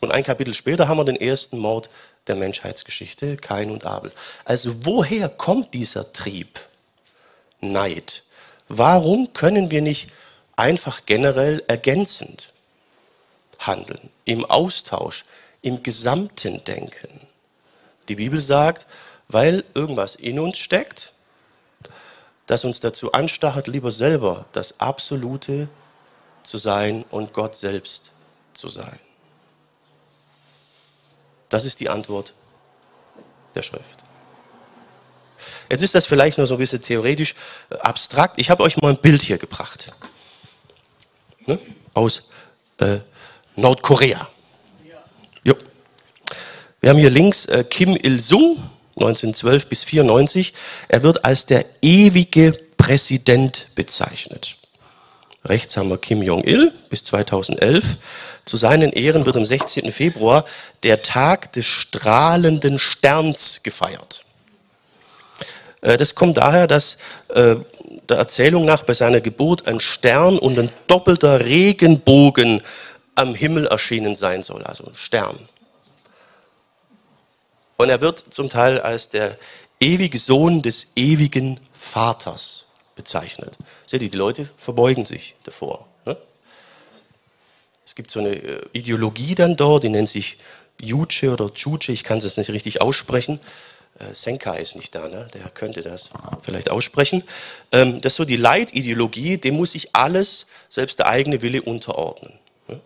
Und 0.00 0.10
ein 0.10 0.24
Kapitel 0.24 0.52
später 0.52 0.88
haben 0.88 0.98
wir 0.98 1.04
den 1.04 1.16
ersten 1.16 1.58
Mord 1.58 1.88
der 2.26 2.34
Menschheitsgeschichte, 2.34 3.36
Kain 3.36 3.70
und 3.70 3.84
Abel. 3.84 4.12
Also 4.44 4.84
woher 4.84 5.28
kommt 5.28 5.72
dieser 5.74 6.12
Trieb? 6.12 6.60
Neid. 7.60 8.24
Warum 8.68 9.32
können 9.32 9.70
wir 9.70 9.82
nicht 9.82 10.10
einfach 10.56 11.06
generell 11.06 11.62
ergänzend 11.66 12.52
handeln, 13.58 14.10
im 14.24 14.44
Austausch, 14.44 15.24
im 15.60 15.82
gesamten 15.82 16.64
Denken? 16.64 17.26
Die 18.08 18.16
Bibel 18.16 18.40
sagt, 18.40 18.86
weil 19.28 19.64
irgendwas 19.74 20.14
in 20.14 20.38
uns 20.38 20.58
steckt, 20.58 21.12
das 22.46 22.64
uns 22.64 22.80
dazu 22.80 23.12
anstachelt, 23.12 23.66
lieber 23.66 23.92
selber 23.92 24.46
das 24.52 24.80
Absolute 24.80 25.68
zu 26.42 26.58
sein 26.58 27.04
und 27.10 27.32
Gott 27.32 27.56
selbst 27.56 28.12
zu 28.52 28.68
sein. 28.68 28.98
Das 31.48 31.64
ist 31.64 31.80
die 31.80 31.88
Antwort 31.88 32.34
der 33.54 33.62
Schrift. 33.62 34.01
Jetzt 35.70 35.82
ist 35.82 35.94
das 35.94 36.06
vielleicht 36.06 36.38
nur 36.38 36.46
so 36.46 36.54
ein 36.54 36.58
bisschen 36.58 36.82
theoretisch 36.82 37.34
äh, 37.70 37.76
abstrakt. 37.76 38.38
Ich 38.38 38.50
habe 38.50 38.62
euch 38.62 38.76
mal 38.76 38.90
ein 38.90 38.98
Bild 38.98 39.22
hier 39.22 39.38
gebracht. 39.38 39.92
Ne? 41.46 41.58
Aus 41.94 42.30
äh, 42.78 42.98
Nordkorea. 43.56 44.28
Jo. 45.44 45.54
Wir 46.80 46.90
haben 46.90 46.98
hier 46.98 47.10
links 47.10 47.46
äh, 47.46 47.64
Kim 47.68 47.96
Il-sung, 47.96 48.56
1912 48.96 49.66
bis 49.68 49.84
94. 49.84 50.54
Er 50.88 51.02
wird 51.02 51.24
als 51.24 51.46
der 51.46 51.64
ewige 51.80 52.52
Präsident 52.76 53.68
bezeichnet. 53.74 54.56
Rechts 55.44 55.76
haben 55.76 55.88
wir 55.88 55.98
Kim 55.98 56.22
Jong-il 56.22 56.72
bis 56.88 57.04
2011. 57.04 57.96
Zu 58.44 58.56
seinen 58.56 58.92
Ehren 58.92 59.26
wird 59.26 59.36
am 59.36 59.44
16. 59.44 59.90
Februar 59.92 60.44
der 60.82 61.02
Tag 61.02 61.52
des 61.52 61.66
strahlenden 61.66 62.78
Sterns 62.78 63.62
gefeiert. 63.62 64.24
Äh, 65.82 65.98
das 65.98 66.14
kommt 66.14 66.38
daher, 66.38 66.66
dass 66.66 66.96
äh, 67.28 67.56
der 68.08 68.16
Erzählung 68.16 68.64
nach 68.64 68.84
bei 68.84 68.94
seiner 68.94 69.20
Geburt 69.20 69.68
ein 69.68 69.80
Stern 69.80 70.38
und 70.38 70.58
ein 70.58 70.70
doppelter 70.86 71.44
Regenbogen 71.44 72.62
am 73.14 73.34
Himmel 73.34 73.66
erschienen 73.66 74.16
sein 74.16 74.42
soll, 74.42 74.64
also 74.64 74.86
ein 74.86 74.94
Stern. 74.94 75.38
Und 77.76 77.90
er 77.90 78.00
wird 78.00 78.24
zum 78.32 78.48
Teil 78.48 78.80
als 78.80 79.10
der 79.10 79.36
ewige 79.80 80.18
Sohn 80.18 80.62
des 80.62 80.92
ewigen 80.96 81.60
Vaters 81.72 82.66
bezeichnet. 82.94 83.56
Seht 83.86 84.02
ihr, 84.02 84.10
die 84.10 84.16
Leute 84.16 84.48
verbeugen 84.56 85.04
sich 85.04 85.34
davor. 85.44 85.86
Ne? 86.06 86.16
Es 87.84 87.94
gibt 87.94 88.10
so 88.10 88.20
eine 88.20 88.30
äh, 88.30 88.62
Ideologie 88.72 89.34
dann 89.34 89.56
dort, 89.56 89.84
die 89.84 89.88
nennt 89.88 90.08
sich 90.08 90.38
Juche 90.80 91.32
oder 91.32 91.50
Juche, 91.54 91.92
ich 91.92 92.04
kann 92.04 92.18
es 92.18 92.36
nicht 92.36 92.50
richtig 92.50 92.80
aussprechen. 92.80 93.40
Äh, 94.02 94.14
Senka 94.14 94.54
ist 94.54 94.76
nicht 94.76 94.94
da, 94.94 95.08
ne? 95.08 95.28
der 95.32 95.48
könnte 95.50 95.82
das 95.82 96.10
vielleicht 96.42 96.70
aussprechen. 96.70 97.24
Ähm, 97.70 98.00
das 98.00 98.14
ist 98.14 98.16
so 98.16 98.24
die 98.24 98.36
Leitideologie, 98.36 99.38
dem 99.38 99.56
muss 99.56 99.72
sich 99.72 99.94
alles, 99.94 100.46
selbst 100.68 100.98
der 100.98 101.06
eigene 101.06 101.42
Wille, 101.42 101.62
unterordnen. 101.62 102.38
Ne? 102.68 102.80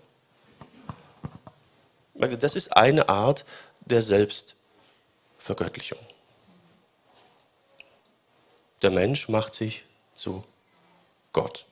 Das 2.38 2.56
ist 2.56 2.76
eine 2.76 3.08
Art 3.08 3.44
der 3.80 4.02
Selbstvergöttlichung. 4.02 5.98
Der 8.82 8.90
Mensch 8.90 9.28
macht 9.28 9.54
sich 9.54 9.84
zu 10.14 10.44
Gott. 11.32 11.64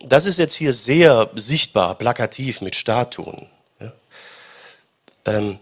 Das 0.00 0.24
ist 0.26 0.38
jetzt 0.38 0.54
hier 0.54 0.72
sehr 0.72 1.30
sichtbar, 1.34 1.94
plakativ 1.96 2.60
mit 2.60 2.76
Statuen. 2.76 3.48
Ähm, 5.24 5.58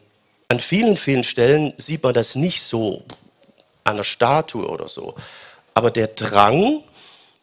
an 0.49 0.61
vielen, 0.61 0.97
vielen 0.97 1.25
Stellen 1.25 1.73
sieht 1.77 2.03
man 2.03 2.15
das 2.15 2.35
nicht 2.35 2.63
so 2.63 3.03
an 3.85 3.97
der 3.97 4.05
Statue 4.05 4.67
oder 4.69 4.89
so. 4.89 5.15
Aber 5.75 5.91
der 5.91 6.09
Drang, 6.09 6.83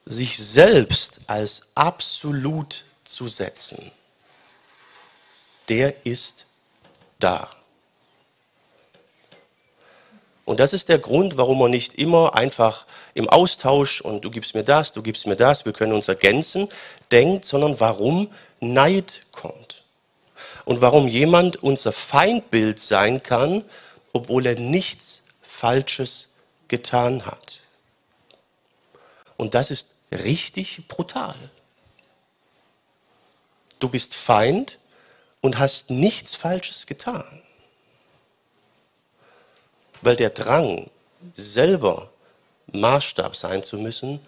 sich 0.05 0.37
selbst 0.37 1.21
als 1.27 1.71
absolut 1.75 2.85
zu 3.03 3.27
setzen, 3.27 3.91
der 5.69 6.05
ist 6.05 6.45
da. 7.19 7.49
Und 10.43 10.59
das 10.59 10.73
ist 10.73 10.89
der 10.89 10.97
Grund, 10.97 11.37
warum 11.37 11.59
man 11.59 11.71
nicht 11.71 11.93
immer 11.95 12.35
einfach 12.35 12.85
im 13.13 13.29
Austausch 13.29 14.01
und 14.01 14.25
du 14.25 14.31
gibst 14.31 14.55
mir 14.55 14.63
das, 14.63 14.91
du 14.91 15.01
gibst 15.01 15.27
mir 15.27 15.35
das, 15.35 15.65
wir 15.65 15.73
können 15.73 15.93
uns 15.93 16.07
ergänzen, 16.07 16.67
denkt, 17.11 17.45
sondern 17.45 17.79
warum 17.79 18.29
Neid 18.59 19.21
kommt. 19.31 19.80
Und 20.71 20.81
warum 20.81 21.09
jemand 21.09 21.61
unser 21.61 21.91
Feindbild 21.91 22.79
sein 22.79 23.21
kann, 23.21 23.65
obwohl 24.13 24.45
er 24.45 24.55
nichts 24.55 25.25
Falsches 25.41 26.37
getan 26.69 27.25
hat. 27.25 27.59
Und 29.35 29.53
das 29.53 29.69
ist 29.69 29.97
richtig 30.11 30.87
brutal. 30.87 31.35
Du 33.79 33.89
bist 33.89 34.15
Feind 34.15 34.79
und 35.41 35.59
hast 35.59 35.89
nichts 35.89 36.35
Falsches 36.35 36.87
getan 36.87 37.41
weil 40.01 40.15
der 40.15 40.31
Drang, 40.31 40.89
selber 41.35 42.09
Maßstab 42.71 43.35
sein 43.35 43.63
zu 43.63 43.77
müssen, 43.77 44.19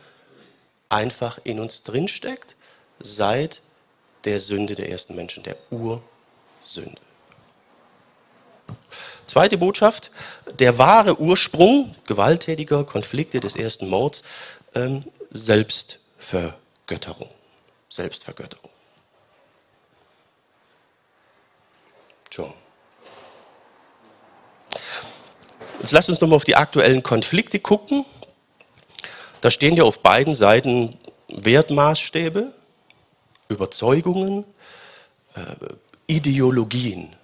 einfach 0.90 1.40
in 1.44 1.60
uns 1.60 1.84
drinsteckt, 1.84 2.56
seit 3.00 3.62
der 4.26 4.40
Sünde 4.40 4.76
der 4.76 4.90
ersten 4.90 5.16
Menschen, 5.16 5.44
der 5.44 5.58
Ursünde. 6.64 7.02
Zweite 9.26 9.58
Botschaft, 9.58 10.12
der 10.60 10.78
wahre 10.78 11.20
Ursprung 11.20 11.96
gewalttätiger 12.06 12.84
Konflikte 12.84 13.40
des 13.40 13.56
ersten 13.56 13.90
Mords, 13.90 14.24
ähm, 14.76 15.06
Selbstvergötterung. 15.32 17.30
Selbstvergötterung. 17.90 18.70
John. 22.32 22.54
Jetzt 25.80 25.92
lasst 25.92 26.10
uns 26.10 26.22
nochmal 26.22 26.38
auf 26.38 26.44
die 26.44 26.56
aktuellen 26.56 27.04
Konflikte 27.04 27.60
gucken. 27.60 28.06
Da 29.42 29.52
stehen 29.52 29.76
ja 29.76 29.84
auf 29.84 30.00
beiden 30.00 30.34
Seiten 30.34 30.98
Wertmaßstäbe, 31.28 32.54
Überzeugungen, 33.50 34.46
Ideologien. 36.08 37.16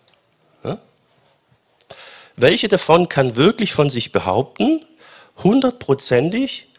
Welche 2.41 2.69
davon 2.69 3.09
kann 3.09 3.35
wirklich 3.35 3.73
von 3.73 3.89
sich 3.89 4.13
behaupten, 4.13 4.85
hundertprozentig 5.43 6.69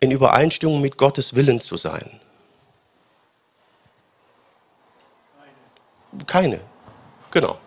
in 0.00 0.10
Übereinstimmung 0.10 0.80
mit 0.80 0.98
Gottes 0.98 1.36
Willen 1.36 1.60
zu 1.60 1.76
sein? 1.76 2.18
Keine. 6.26 6.58
Genau. 7.30 7.58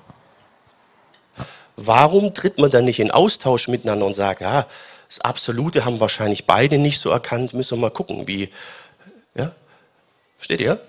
Warum 1.77 2.33
tritt 2.33 2.57
man 2.57 2.69
dann 2.69 2.83
nicht 2.83 2.99
in 2.99 3.11
Austausch 3.11 3.69
miteinander 3.69 4.05
und 4.05 4.13
sagt, 4.13 4.41
ja, 4.41 4.67
das 5.07 5.21
Absolute 5.21 5.85
haben 5.85 6.01
wahrscheinlich 6.01 6.45
beide 6.47 6.77
nicht 6.77 6.99
so 6.99 7.11
erkannt, 7.11 7.53
müssen 7.53 7.77
wir 7.77 7.83
mal 7.83 7.91
gucken, 7.91 8.27
wie, 8.27 8.49
ja, 9.35 9.53
versteht 10.35 10.59
ihr? 10.59 10.81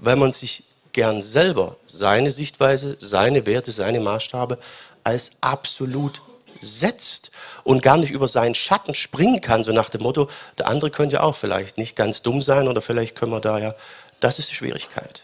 Weil 0.00 0.16
man 0.16 0.32
sich 0.32 0.64
gern 0.92 1.22
selber 1.22 1.76
seine 1.86 2.30
Sichtweise, 2.30 2.96
seine 2.98 3.46
Werte, 3.46 3.72
seine 3.72 4.00
Maßstabe 4.00 4.58
als 5.04 5.32
absolut 5.40 6.20
setzt 6.60 7.30
und 7.64 7.82
gar 7.82 7.96
nicht 7.96 8.12
über 8.12 8.28
seinen 8.28 8.54
Schatten 8.54 8.94
springen 8.94 9.40
kann, 9.40 9.64
so 9.64 9.72
nach 9.72 9.90
dem 9.90 10.02
Motto, 10.02 10.28
der 10.58 10.68
andere 10.68 10.90
könnte 10.90 11.16
ja 11.16 11.22
auch 11.22 11.34
vielleicht 11.34 11.78
nicht 11.78 11.96
ganz 11.96 12.22
dumm 12.22 12.40
sein 12.40 12.68
oder 12.68 12.80
vielleicht 12.80 13.16
können 13.16 13.32
wir 13.32 13.40
da 13.40 13.58
ja, 13.58 13.74
das 14.20 14.38
ist 14.38 14.50
die 14.50 14.54
Schwierigkeit. 14.54 15.22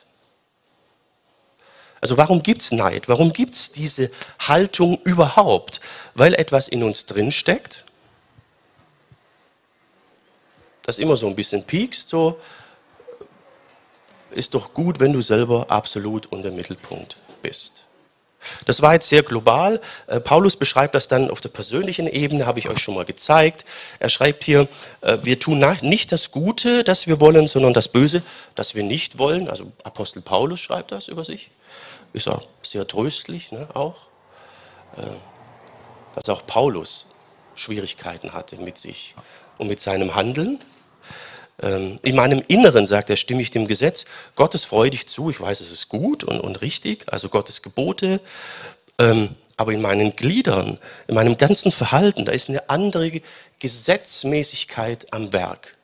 Also 2.00 2.16
warum 2.16 2.42
gibt 2.42 2.62
es 2.62 2.72
Neid? 2.72 3.08
Warum 3.08 3.32
gibt 3.32 3.54
es 3.54 3.72
diese 3.72 4.10
Haltung 4.38 5.00
überhaupt? 5.02 5.80
Weil 6.14 6.34
etwas 6.34 6.68
in 6.68 6.82
uns 6.82 7.06
drinsteckt, 7.06 7.84
das 10.82 10.98
immer 10.98 11.16
so 11.16 11.26
ein 11.26 11.34
bisschen 11.36 11.64
piekst, 11.64 12.08
so 12.08 12.40
ist 14.38 14.54
doch 14.54 14.72
gut, 14.72 15.00
wenn 15.00 15.12
du 15.12 15.20
selber 15.20 15.70
absolut 15.70 16.26
unter 16.26 16.50
Mittelpunkt 16.50 17.16
bist. 17.42 17.84
Das 18.66 18.82
war 18.82 18.94
jetzt 18.94 19.08
sehr 19.08 19.22
global. 19.22 19.80
Äh, 20.06 20.20
Paulus 20.20 20.56
beschreibt 20.56 20.94
das 20.94 21.08
dann 21.08 21.30
auf 21.30 21.40
der 21.40 21.48
persönlichen 21.48 22.06
Ebene, 22.06 22.46
habe 22.46 22.60
ich 22.60 22.68
euch 22.68 22.78
schon 22.78 22.94
mal 22.94 23.04
gezeigt. 23.04 23.64
Er 23.98 24.08
schreibt 24.08 24.44
hier, 24.44 24.68
äh, 25.00 25.18
wir 25.22 25.40
tun 25.40 25.64
nicht 25.82 26.12
das 26.12 26.30
Gute, 26.30 26.84
das 26.84 27.06
wir 27.08 27.20
wollen, 27.20 27.48
sondern 27.48 27.72
das 27.72 27.88
Böse, 27.88 28.22
das 28.54 28.74
wir 28.74 28.84
nicht 28.84 29.18
wollen. 29.18 29.50
Also 29.50 29.72
Apostel 29.82 30.22
Paulus 30.22 30.60
schreibt 30.60 30.92
das 30.92 31.08
über 31.08 31.24
sich. 31.24 31.50
Ist 32.12 32.28
auch 32.28 32.46
sehr 32.62 32.86
tröstlich, 32.86 33.50
ne, 33.50 33.66
auch. 33.74 33.96
Äh, 34.96 35.02
dass 36.14 36.28
auch 36.28 36.46
Paulus 36.46 37.06
Schwierigkeiten 37.54 38.32
hatte 38.32 38.56
mit 38.56 38.78
sich 38.78 39.14
und 39.58 39.68
mit 39.68 39.80
seinem 39.80 40.14
Handeln. 40.14 40.60
Ähm, 41.60 41.98
in 42.02 42.14
meinem 42.14 42.42
Inneren, 42.46 42.86
sagt 42.86 43.10
er, 43.10 43.16
stimme 43.16 43.42
ich 43.42 43.50
dem 43.50 43.66
Gesetz 43.66 44.06
Gottes 44.36 44.64
freudig 44.64 45.08
zu. 45.08 45.30
Ich 45.30 45.40
weiß, 45.40 45.60
es 45.60 45.70
ist 45.70 45.88
gut 45.88 46.24
und, 46.24 46.40
und 46.40 46.60
richtig, 46.62 47.12
also 47.12 47.28
Gottes 47.28 47.62
Gebote. 47.62 48.20
Ähm, 48.98 49.34
aber 49.56 49.72
in 49.72 49.82
meinen 49.82 50.14
Gliedern, 50.14 50.78
in 51.08 51.16
meinem 51.16 51.36
ganzen 51.36 51.72
Verhalten, 51.72 52.24
da 52.24 52.32
ist 52.32 52.48
eine 52.48 52.70
andere 52.70 53.20
Gesetzmäßigkeit 53.58 55.12
am 55.12 55.32
Werk. 55.32 55.76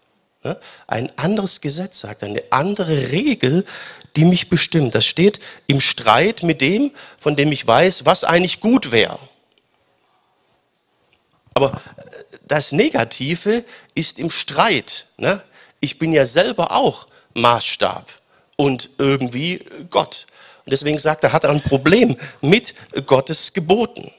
Ein 0.87 1.11
anderes 1.17 1.61
Gesetz 1.61 2.01
sagt, 2.01 2.23
eine 2.23 2.43
andere 2.51 3.11
Regel, 3.11 3.65
die 4.15 4.25
mich 4.25 4.51
bestimmt. 4.51 4.95
Das 4.95 5.07
steht 5.07 5.41
im 5.67 5.81
Streit 5.81 6.43
mit 6.43 6.61
dem, 6.61 6.93
von 7.17 7.35
dem 7.35 7.51
ich 7.51 7.67
weiß, 7.67 8.05
was 8.05 8.25
eigentlich 8.25 8.61
gut 8.61 8.93
wäre. 8.93 9.19
Aber 11.55 11.81
das 12.47 12.73
Negative 12.73 13.65
ist 13.95 14.19
im 14.19 14.31
Streit. 14.31 15.07
Ne? 15.17 15.43
Ich 15.85 15.99
bin 15.99 16.13
ja 16.13 16.25
selber 16.25 16.73
auch 16.73 17.07
Maßstab 17.35 18.11
und 18.57 18.91
irgendwie 18.99 19.65
Gott. 19.91 20.27
Und 20.65 20.73
deswegen 20.73 20.99
sagt 20.99 21.23
er, 21.25 21.33
hat 21.33 21.45
er 21.45 21.51
ein 21.51 21.63
Problem 21.63 22.17
mit 22.41 22.75
Gottes 23.07 23.53
Geboten. 23.53 24.11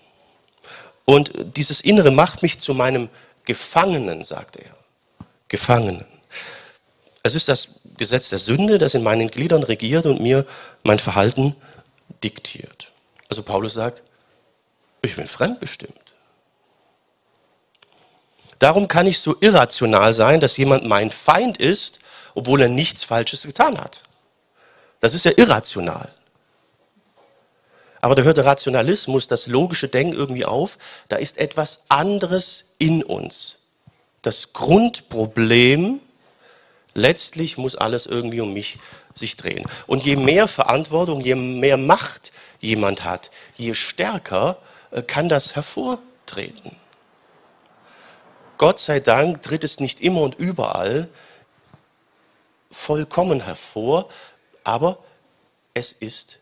Und 1.06 1.32
dieses 1.58 1.82
Innere 1.82 2.12
macht 2.12 2.43
mich 2.43 2.60
zu 2.60 2.73
meinem 2.73 3.10
Gefangenen, 3.45 4.23
sagt 4.23 4.58
er. 4.58 4.71
Gefangenen. 5.47 6.06
Es 7.23 7.34
ist 7.34 7.47
das 7.47 7.82
Gesetz 7.97 8.30
der 8.30 8.39
Sünde, 8.39 8.78
das 8.78 8.93
in 8.93 9.04
meinen 9.04 9.30
Gliedern 9.30 9.63
regiert 9.63 10.06
und 10.06 10.21
mir 10.21 10.45
mein 10.84 10.99
Verhalten 10.99 11.56
diktiert. 12.23 12.91
Also 13.30 13.41
Paulus 13.41 13.73
sagt, 13.73 14.04
ich 15.01 15.15
bin 15.15 15.25
fremdbestimmt. 15.28 16.05
Darum 18.60 18.88
kann 18.88 19.08
ich 19.08 19.20
so 19.20 19.36
irrational 19.41 20.13
sein, 20.13 20.39
dass 20.39 20.58
jemand 20.58 20.86
mein 20.86 21.12
Feind 21.12 21.58
ist, 21.58 22.00
obwohl 22.34 22.62
er 22.62 22.70
nichts 22.70 23.04
Falsches 23.04 23.44
getan 23.44 23.78
hat. 23.78 24.02
Das 25.00 25.13
ist 25.13 25.26
ja 25.26 25.32
irrational. 25.36 26.12
Aber 28.02 28.15
da 28.15 28.22
hört 28.22 28.38
der 28.38 28.46
Rationalismus, 28.46 29.28
das 29.28 29.48
logische 29.48 29.88
Denken 29.88 30.13
irgendwie 30.13 30.46
auf. 30.46 30.78
Da 31.08 31.15
ist 31.15 31.38
etwas 31.39 31.86
anderes 31.89 32.76
in 32.78 33.04
uns. 33.04 33.63
Das 34.22 34.54
Grundproblem, 34.54 36.00
letztlich 36.94 37.58
muss 37.58 37.76
alles 37.76 38.06
irgendwie 38.06 38.41
um 38.41 38.54
mich 38.54 38.78
sich 39.15 39.38
drehen. 39.38 39.65
Und 39.88 40.04
je 40.04 40.18
mehr 40.18 40.48
Verantwortung, 40.48 41.22
je 41.22 41.36
mehr 41.36 41.78
Macht 41.78 42.32
jemand 42.60 43.04
hat, 43.04 43.32
je 43.56 43.74
stärker 43.74 44.58
äh, 44.91 45.02
kann 45.02 45.30
das 45.30 45.56
hervortreten. 45.56 46.76
Gott 48.58 48.80
sei 48.80 49.00
Dank 49.00 49.41
tritt 49.41 49.63
es 49.63 49.80
nicht 49.80 50.02
immer 50.02 50.22
und 50.22 50.36
überall 50.36 51.10
vollkommen 52.72 53.41
hervor, 53.41 54.10
aber 54.63 54.98
es 55.74 55.91
ist 55.91 56.39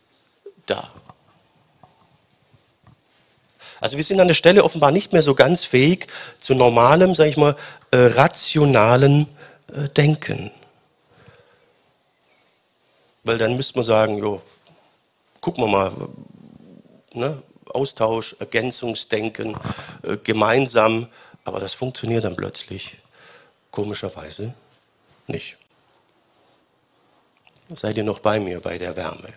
da. 0.66 0.92
Also 3.80 3.98
wir 3.98 4.04
sind 4.04 4.20
an 4.22 4.30
der 4.30 4.36
Stelle 4.36 4.64
offenbar 4.64 4.92
nicht 4.92 5.12
mehr 5.12 5.22
so 5.22 5.36
ganz 5.36 5.66
fähig 5.66 6.08
zu 6.38 6.56
normalem, 6.56 7.16
sage 7.16 7.30
ich 7.30 7.38
mal, 7.38 7.58
äh, 7.92 7.98
rationalen 7.98 9.28
äh, 9.68 9.90
Denken. 9.90 10.52
Weil 13.26 13.38
dann 13.38 13.58
müsste 13.58 13.78
man 13.78 13.84
sagen, 13.84 14.18
jo, 14.18 14.42
gucken 15.42 15.66
wir 15.66 15.68
mal, 15.68 15.92
ne, 17.14 17.44
Austausch, 17.74 18.36
Ergänzungsdenken, 18.40 19.58
äh, 20.04 20.18
gemeinsam 20.18 21.08
aber 21.44 21.60
das 21.60 21.74
funktioniert 21.74 22.24
dann 22.24 22.36
plötzlich 22.36 22.98
komischerweise 23.72 24.54
nicht. 25.28 25.58
Seid 27.70 27.98
ihr 27.98 28.04
noch 28.04 28.20
bei 28.20 28.40
mir 28.40 28.60
bei 28.60 28.78
der 28.78 28.96
Wärme? 28.96 29.34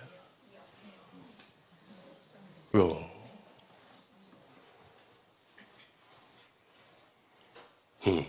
Ja. 2.72 2.96
Hm. 8.00 8.26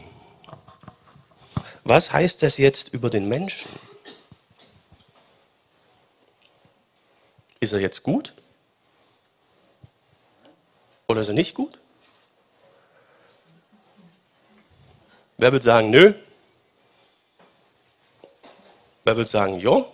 Was 1.83 2.11
heißt 2.11 2.43
das 2.43 2.57
jetzt 2.57 2.93
über 2.93 3.09
den 3.09 3.27
Menschen? 3.27 3.71
Ist 7.59 7.73
er 7.73 7.79
jetzt 7.79 8.03
gut? 8.03 8.33
Oder 11.07 11.21
ist 11.21 11.27
er 11.27 11.33
nicht 11.33 11.53
gut? 11.53 11.79
Wer 15.37 15.53
will 15.53 15.61
sagen, 15.61 15.91
nö? 15.91 16.13
Wer 19.03 19.17
will 19.17 19.27
sagen, 19.27 19.59
ja? 19.59 19.85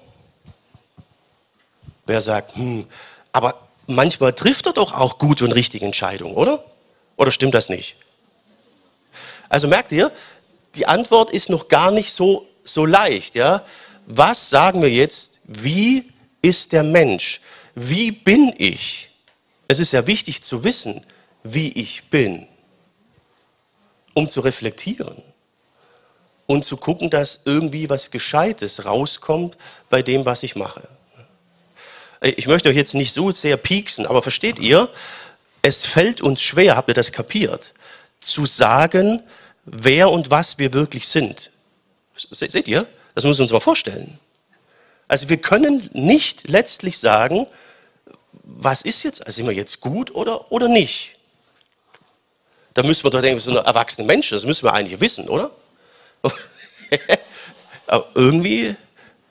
Wer 2.06 2.22
sagt, 2.22 2.56
hm, 2.56 2.88
aber 3.34 3.56
manchmal 3.86 4.34
trifft 4.34 4.66
er 4.68 4.74
doch 4.74 4.94
auch 4.94 5.18
gute 5.18 5.44
und 5.44 5.52
richtige 5.52 5.86
Entscheidungen, 5.86 6.36
oder? 6.36 6.64
Oder 7.18 7.32
stimmt 7.32 7.54
das 7.54 7.70
nicht? 7.70 7.98
Also 9.50 9.68
merkt 9.68 9.92
ihr, 9.92 10.12
die 10.76 10.88
Antwort 10.88 11.32
ist 11.32 11.50
noch 11.50 11.68
gar 11.68 11.92
nicht 11.92 12.14
so, 12.14 12.48
so 12.64 12.86
leicht. 12.86 13.36
Ja? 13.36 13.66
Was 14.08 14.50
sagen 14.50 14.82
wir 14.82 14.90
jetzt? 14.90 15.42
Wie 15.44 16.12
ist 16.42 16.72
der 16.72 16.84
Mensch? 16.84 17.42
Wie 17.76 18.12
bin 18.12 18.54
ich? 18.58 19.10
Es 19.68 19.80
ist 19.80 19.92
ja 19.92 20.08
wichtig 20.08 20.42
zu 20.42 20.64
wissen, 20.64 21.06
wie 21.44 21.72
ich 21.74 22.10
bin, 22.10 22.48
um 24.14 24.30
zu 24.30 24.40
reflektieren 24.40 25.22
und 26.46 26.66
zu 26.66 26.78
gucken, 26.78 27.10
dass 27.10 27.42
irgendwie 27.46 27.90
was 27.90 28.12
Gescheites 28.12 28.86
rauskommt 28.86 29.58
bei 29.90 30.02
dem, 30.02 30.26
was 30.26 30.44
ich 30.44 30.56
mache. 30.56 30.88
Ich 32.22 32.48
möchte 32.48 32.70
euch 32.70 32.76
jetzt 32.76 32.96
nicht 32.96 33.12
so 33.12 33.32
sehr 33.32 33.58
pieksen, 33.58 34.06
aber 34.06 34.22
versteht 34.22 34.60
ihr, 34.60 34.90
es 35.62 35.86
fällt 35.86 36.22
uns 36.22 36.42
schwer, 36.42 36.76
habt 36.76 36.90
ihr 36.90 36.94
das 36.94 37.12
kapiert, 37.12 37.74
zu 38.20 38.46
sagen, 38.46 39.22
wer 39.66 40.10
und 40.10 40.30
was 40.30 40.58
wir 40.58 40.74
wirklich 40.74 41.08
sind. 41.08 41.52
Seht 42.16 42.68
ihr? 42.68 42.86
Das 43.16 43.24
müssen 43.24 43.40
wir 43.40 43.44
uns 43.44 43.52
mal 43.52 43.60
vorstellen. 43.60 44.20
Also 45.08 45.30
wir 45.30 45.38
können 45.38 45.90
nicht 45.94 46.48
letztlich 46.48 46.98
sagen, 46.98 47.48
was 48.44 48.82
ist 48.82 49.04
jetzt, 49.04 49.22
also 49.26 49.36
sind 49.38 49.48
wir 49.48 49.54
jetzt 49.54 49.80
gut 49.82 50.14
oder, 50.16 50.52
oder 50.52 50.68
nicht? 50.68 51.16
Da 52.74 52.84
müssen 52.84 53.04
wir 53.04 53.12
doch 53.12 53.22
denken, 53.22 53.38
wir 53.38 53.42
sind 53.42 53.56
erwachsene 53.56 54.08
Menschen, 54.08 54.36
das 54.36 54.46
müssen 54.46 54.66
wir 54.66 54.74
eigentlich 54.74 55.00
wissen, 55.00 55.30
oder? 55.30 55.52
Aber 57.88 58.08
irgendwie 58.16 58.76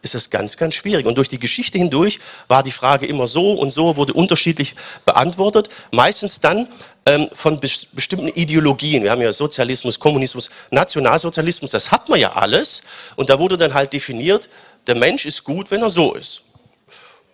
ist 0.02 0.14
das 0.14 0.30
ganz, 0.30 0.56
ganz 0.56 0.74
schwierig. 0.74 1.06
Und 1.06 1.16
durch 1.16 1.28
die 1.28 1.38
Geschichte 1.38 1.78
hindurch 1.78 2.18
war 2.48 2.62
die 2.62 2.72
Frage 2.72 3.06
immer 3.06 3.26
so 3.26 3.52
und 3.52 3.70
so, 3.72 3.96
wurde 3.96 4.12
unterschiedlich 4.12 4.74
beantwortet. 5.06 5.68
Meistens 5.92 6.40
dann 6.40 6.68
ähm, 7.06 7.28
von 7.32 7.60
bes 7.60 7.86
bestimmten 7.86 8.28
Ideologien. 8.28 9.04
Wir 9.04 9.12
haben 9.12 9.22
ja 9.22 9.32
Sozialismus, 9.32 9.98
Kommunismus, 9.98 10.50
Nationalsozialismus, 10.70 11.70
das 11.70 11.90
hat 11.90 12.08
man 12.08 12.18
ja 12.18 12.32
alles. 12.32 12.82
Und 13.16 13.30
da 13.30 13.38
wurde 13.38 13.56
dann 13.56 13.74
halt 13.74 13.92
definiert, 13.92 14.48
der 14.86 14.96
Mensch 14.96 15.24
ist 15.24 15.44
gut, 15.44 15.70
wenn 15.70 15.82
er 15.82 15.90
so 15.90 16.14
ist. 16.14 16.42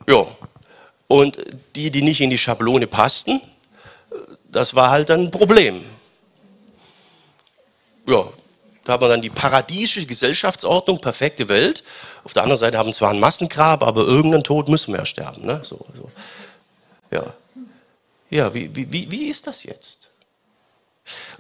Ja. 0.07 0.27
Und 1.07 1.39
die, 1.75 1.91
die 1.91 2.03
nicht 2.03 2.21
in 2.21 2.29
die 2.29 2.39
Schablone 2.39 2.87
passten, 2.87 3.41
das 4.51 4.75
war 4.75 4.91
halt 4.91 5.09
dann 5.09 5.23
ein 5.23 5.31
Problem. 5.31 5.85
Ja, 8.07 8.25
da 8.89 8.95
haben 8.95 9.03
wir 9.03 9.09
dann 9.09 9.21
die 9.21 9.29
paradiesische 9.29 10.07
Gesellschaftsordnung, 10.07 10.99
perfekte 10.99 11.51
Welt. 11.51 11.85
Auf 12.25 12.33
der 12.33 12.43
anderen 12.43 12.59
Seite 12.59 12.79
haben 12.79 12.87
wir 12.87 12.95
zwar 12.95 13.11
ein 13.11 13.21
Massengrab, 13.21 13.83
aber 13.83 14.07
irgendeinen 14.07 14.45
Tod 14.45 14.71
müssen 14.71 14.95
wir 14.95 15.01
ja 15.01 15.05
sterben. 15.05 15.45
Ne? 15.45 15.61
So, 15.63 15.85
so. 15.95 16.11
Ja, 17.11 17.35
ja 18.31 18.55
wie, 18.55 18.75
wie, 18.75 19.11
wie 19.11 19.27
ist 19.27 19.47
das 19.47 19.65
jetzt? 19.65 20.08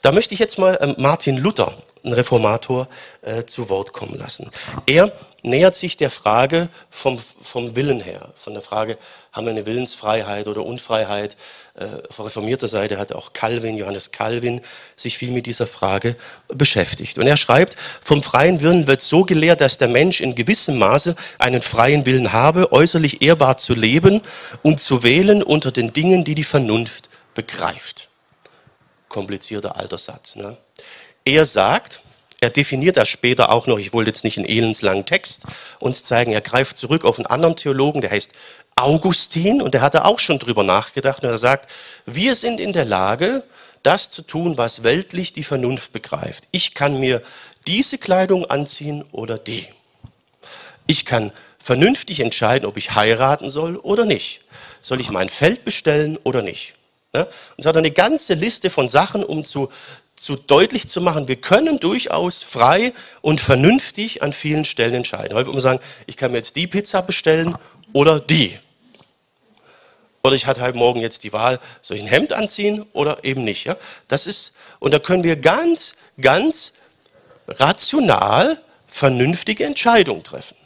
Da 0.02 0.12
möchte 0.12 0.34
ich 0.34 0.40
jetzt 0.40 0.58
mal 0.58 0.78
ähm, 0.80 0.94
Martin 0.98 1.36
Luther, 1.36 1.72
ein 2.04 2.12
Reformator, 2.12 2.86
äh, 3.22 3.44
zu 3.44 3.68
Wort 3.68 3.92
kommen 3.92 4.16
lassen. 4.16 4.50
Er 4.86 5.12
nähert 5.42 5.74
sich 5.74 5.96
der 5.96 6.10
Frage 6.10 6.68
vom, 6.90 7.18
vom 7.40 7.74
Willen 7.74 8.00
her, 8.00 8.32
von 8.36 8.52
der 8.52 8.62
Frage, 8.62 8.96
haben 9.32 9.46
wir 9.46 9.50
eine 9.50 9.66
Willensfreiheit 9.66 10.46
oder 10.46 10.64
Unfreiheit? 10.64 11.36
Äh, 11.74 11.86
auf 12.08 12.24
reformierter 12.24 12.68
Seite 12.68 12.98
hat 12.98 13.12
auch 13.12 13.32
Calvin, 13.32 13.76
Johannes 13.76 14.12
Calvin, 14.12 14.60
sich 14.96 15.18
viel 15.18 15.32
mit 15.32 15.46
dieser 15.46 15.66
Frage 15.66 16.16
beschäftigt. 16.48 17.18
Und 17.18 17.26
er 17.26 17.36
schreibt, 17.36 17.76
vom 18.00 18.22
freien 18.22 18.60
Willen 18.60 18.86
wird 18.86 19.02
so 19.02 19.24
gelehrt, 19.24 19.60
dass 19.60 19.78
der 19.78 19.88
Mensch 19.88 20.20
in 20.20 20.34
gewissem 20.34 20.78
Maße 20.78 21.16
einen 21.38 21.62
freien 21.62 22.06
Willen 22.06 22.32
habe, 22.32 22.72
äußerlich 22.72 23.22
ehrbar 23.22 23.56
zu 23.58 23.74
leben 23.74 24.22
und 24.62 24.80
zu 24.80 25.02
wählen 25.02 25.42
unter 25.42 25.72
den 25.72 25.92
Dingen, 25.92 26.24
die 26.24 26.34
die 26.34 26.44
Vernunft 26.44 27.08
begreift. 27.34 28.07
Komplizierter 29.08 29.76
alter 29.76 29.98
Satz. 29.98 30.36
Ne? 30.36 30.56
Er 31.24 31.46
sagt, 31.46 32.00
er 32.40 32.50
definiert 32.50 32.96
das 32.96 33.08
später 33.08 33.50
auch 33.50 33.66
noch, 33.66 33.78
ich 33.78 33.92
wollte 33.92 34.10
jetzt 34.10 34.24
nicht 34.24 34.38
einen 34.38 34.46
elendslangen 34.46 35.06
Text 35.06 35.46
uns 35.80 36.04
zeigen, 36.04 36.32
er 36.32 36.40
greift 36.40 36.76
zurück 36.76 37.04
auf 37.04 37.18
einen 37.18 37.26
anderen 37.26 37.56
Theologen, 37.56 38.00
der 38.00 38.10
heißt 38.10 38.32
Augustin, 38.76 39.60
und 39.60 39.74
der 39.74 39.80
hatte 39.80 40.04
auch 40.04 40.20
schon 40.20 40.38
drüber 40.38 40.62
nachgedacht, 40.62 41.24
und 41.24 41.30
er 41.30 41.38
sagt, 41.38 41.68
wir 42.06 42.36
sind 42.36 42.60
in 42.60 42.72
der 42.72 42.84
Lage, 42.84 43.42
das 43.82 44.10
zu 44.10 44.22
tun, 44.22 44.56
was 44.56 44.84
weltlich 44.84 45.32
die 45.32 45.42
Vernunft 45.42 45.92
begreift. 45.92 46.44
Ich 46.52 46.74
kann 46.74 47.00
mir 47.00 47.22
diese 47.66 47.98
Kleidung 47.98 48.46
anziehen 48.46 49.04
oder 49.10 49.36
die. 49.36 49.66
Ich 50.86 51.04
kann 51.04 51.32
vernünftig 51.58 52.20
entscheiden, 52.20 52.66
ob 52.66 52.76
ich 52.76 52.94
heiraten 52.94 53.50
soll 53.50 53.76
oder 53.76 54.04
nicht. 54.04 54.42
Soll 54.80 55.00
ich 55.00 55.10
mein 55.10 55.28
Feld 55.28 55.64
bestellen 55.64 56.18
oder 56.22 56.42
nicht? 56.42 56.74
Und 57.12 57.26
so 57.58 57.68
hat 57.68 57.76
er 57.76 57.80
eine 57.80 57.90
ganze 57.90 58.34
Liste 58.34 58.70
von 58.70 58.88
Sachen, 58.88 59.24
um 59.24 59.44
zu, 59.44 59.70
zu 60.14 60.36
deutlich 60.36 60.88
zu 60.88 61.00
machen, 61.00 61.28
wir 61.28 61.36
können 61.36 61.80
durchaus 61.80 62.42
frei 62.42 62.92
und 63.22 63.40
vernünftig 63.40 64.22
an 64.22 64.32
vielen 64.32 64.64
Stellen 64.64 64.94
entscheiden. 64.94 65.34
Heute 65.34 65.46
würde 65.46 65.52
man 65.52 65.60
sagen, 65.60 65.80
ich 66.06 66.16
kann 66.16 66.32
mir 66.32 66.38
jetzt 66.38 66.56
die 66.56 66.66
Pizza 66.66 67.02
bestellen 67.02 67.56
oder 67.92 68.20
die. 68.20 68.58
Oder 70.22 70.34
ich 70.34 70.46
hatte 70.46 70.60
halt 70.60 70.74
morgen 70.74 71.00
jetzt 71.00 71.24
die 71.24 71.32
Wahl, 71.32 71.60
soll 71.80 71.96
ich 71.96 72.02
ein 72.02 72.08
Hemd 72.08 72.32
anziehen 72.32 72.84
oder 72.92 73.24
eben 73.24 73.44
nicht. 73.44 73.64
Ja? 73.64 73.76
Das 74.08 74.26
ist, 74.26 74.54
und 74.78 74.92
da 74.92 74.98
können 74.98 75.24
wir 75.24 75.36
ganz, 75.36 75.94
ganz 76.20 76.74
rational 77.46 78.60
vernünftige 78.86 79.64
Entscheidungen 79.64 80.22
treffen. 80.22 80.56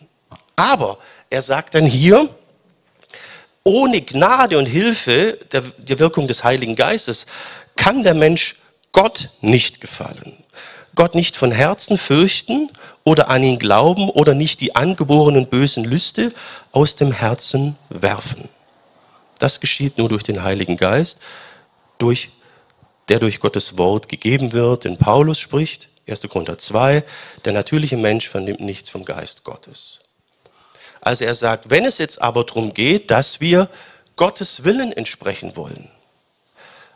Aber 0.56 0.98
er 1.30 1.42
sagt 1.42 1.74
dann 1.74 1.86
hier, 1.86 2.34
ohne 3.64 4.02
Gnade 4.02 4.58
und 4.58 4.66
Hilfe 4.66 5.38
der, 5.52 5.62
der 5.78 5.98
Wirkung 5.98 6.26
des 6.26 6.44
Heiligen 6.44 6.76
Geistes 6.76 7.26
kann 7.76 8.02
der 8.02 8.14
Mensch 8.14 8.56
Gott 8.92 9.30
nicht 9.40 9.80
gefallen. 9.80 10.36
Gott 10.94 11.14
nicht 11.14 11.36
von 11.36 11.52
Herzen 11.52 11.96
fürchten 11.96 12.70
oder 13.04 13.28
an 13.30 13.42
ihn 13.42 13.58
glauben 13.58 14.10
oder 14.10 14.34
nicht 14.34 14.60
die 14.60 14.76
angeborenen 14.76 15.46
bösen 15.46 15.84
Lüste 15.84 16.32
aus 16.72 16.96
dem 16.96 17.12
Herzen 17.12 17.76
werfen. 17.88 18.48
Das 19.38 19.60
geschieht 19.60 19.96
nur 19.98 20.08
durch 20.08 20.22
den 20.22 20.42
Heiligen 20.42 20.76
Geist, 20.76 21.20
durch, 21.98 22.30
der 23.08 23.18
durch 23.18 23.40
Gottes 23.40 23.78
Wort 23.78 24.08
gegeben 24.08 24.52
wird, 24.52 24.84
denn 24.84 24.98
Paulus 24.98 25.38
spricht, 25.38 25.88
1. 26.06 26.28
Korinther 26.28 26.58
2, 26.58 27.02
der 27.44 27.52
natürliche 27.52 27.96
Mensch 27.96 28.28
vernimmt 28.28 28.60
nichts 28.60 28.90
vom 28.90 29.04
Geist 29.04 29.44
Gottes. 29.44 30.01
Also 31.02 31.24
er 31.24 31.34
sagt, 31.34 31.68
wenn 31.68 31.84
es 31.84 31.98
jetzt 31.98 32.22
aber 32.22 32.44
darum 32.44 32.72
geht, 32.72 33.10
dass 33.10 33.40
wir 33.40 33.68
Gottes 34.14 34.62
Willen 34.62 34.92
entsprechen 34.92 35.56
wollen, 35.56 35.90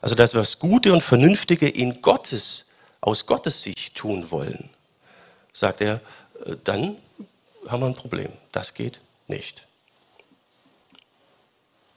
also 0.00 0.14
dass 0.14 0.32
wir 0.32 0.40
das 0.40 0.60
Gute 0.60 0.92
und 0.92 1.02
Vernünftige 1.02 1.68
in 1.68 2.00
Gottes, 2.02 2.70
aus 3.00 3.26
Gottes 3.26 3.64
Sicht 3.64 3.96
tun 3.96 4.30
wollen, 4.30 4.70
sagt 5.52 5.80
er, 5.80 6.00
äh, 6.44 6.54
dann 6.62 6.96
haben 7.66 7.80
wir 7.80 7.86
ein 7.86 7.94
Problem. 7.96 8.30
Das 8.52 8.74
geht 8.74 9.00
nicht. 9.26 9.66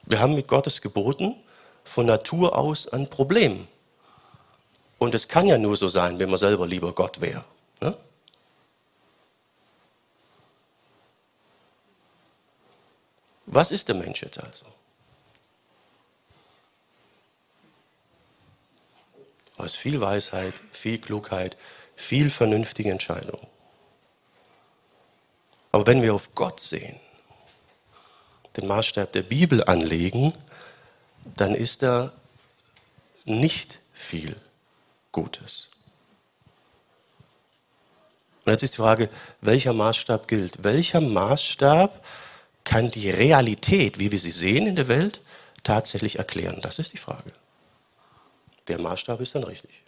Wir 0.07 0.19
haben 0.19 0.33
mit 0.33 0.47
Gottes 0.47 0.81
Geboten 0.81 1.35
von 1.83 2.07
Natur 2.07 2.57
aus 2.57 2.87
ein 2.87 3.07
Problem. 3.07 3.67
Und 4.97 5.13
es 5.13 5.27
kann 5.27 5.47
ja 5.47 5.59
nur 5.59 5.77
so 5.77 5.87
sein, 5.87 6.17
wenn 6.17 6.29
man 6.29 6.39
selber 6.39 6.65
lieber 6.65 6.91
Gott 6.91 7.21
wäre. 7.21 7.45
Ne? 7.81 7.95
Was 13.59 13.71
ist 13.71 13.89
der 13.89 13.95
Mensch 13.95 14.21
jetzt 14.21 14.41
also? 14.41 14.63
Aus 19.57 19.75
viel 19.75 19.99
Weisheit, 19.99 20.53
viel 20.71 20.97
Klugheit, 20.97 21.57
viel 21.97 22.29
vernünftige 22.29 22.89
Entscheidungen. 22.89 23.45
Aber 25.73 25.85
wenn 25.87 26.01
wir 26.01 26.13
auf 26.13 26.33
Gott 26.35 26.61
sehen, 26.61 27.01
den 28.55 28.65
Maßstab 28.65 29.11
der 29.11 29.23
Bibel 29.23 29.61
anlegen, 29.65 30.31
dann 31.35 31.53
ist 31.53 31.83
da 31.83 32.13
nicht 33.25 33.79
viel 33.91 34.37
Gutes. 35.11 35.67
Und 38.45 38.53
jetzt 38.53 38.63
ist 38.63 38.75
die 38.75 38.81
Frage, 38.81 39.09
welcher 39.41 39.73
Maßstab 39.73 40.29
gilt? 40.29 40.63
Welcher 40.63 41.01
Maßstab 41.01 42.05
kann 42.63 42.91
die 42.91 43.09
Realität, 43.09 43.99
wie 43.99 44.11
wir 44.11 44.19
sie 44.19 44.31
sehen 44.31 44.67
in 44.67 44.75
der 44.75 44.87
Welt, 44.87 45.21
tatsächlich 45.63 46.17
erklären? 46.17 46.59
Das 46.61 46.79
ist 46.79 46.93
die 46.93 46.97
Frage. 46.97 47.31
Der 48.67 48.79
Maßstab 48.79 49.19
ist 49.21 49.35
dann 49.35 49.43
richtig. 49.43 49.81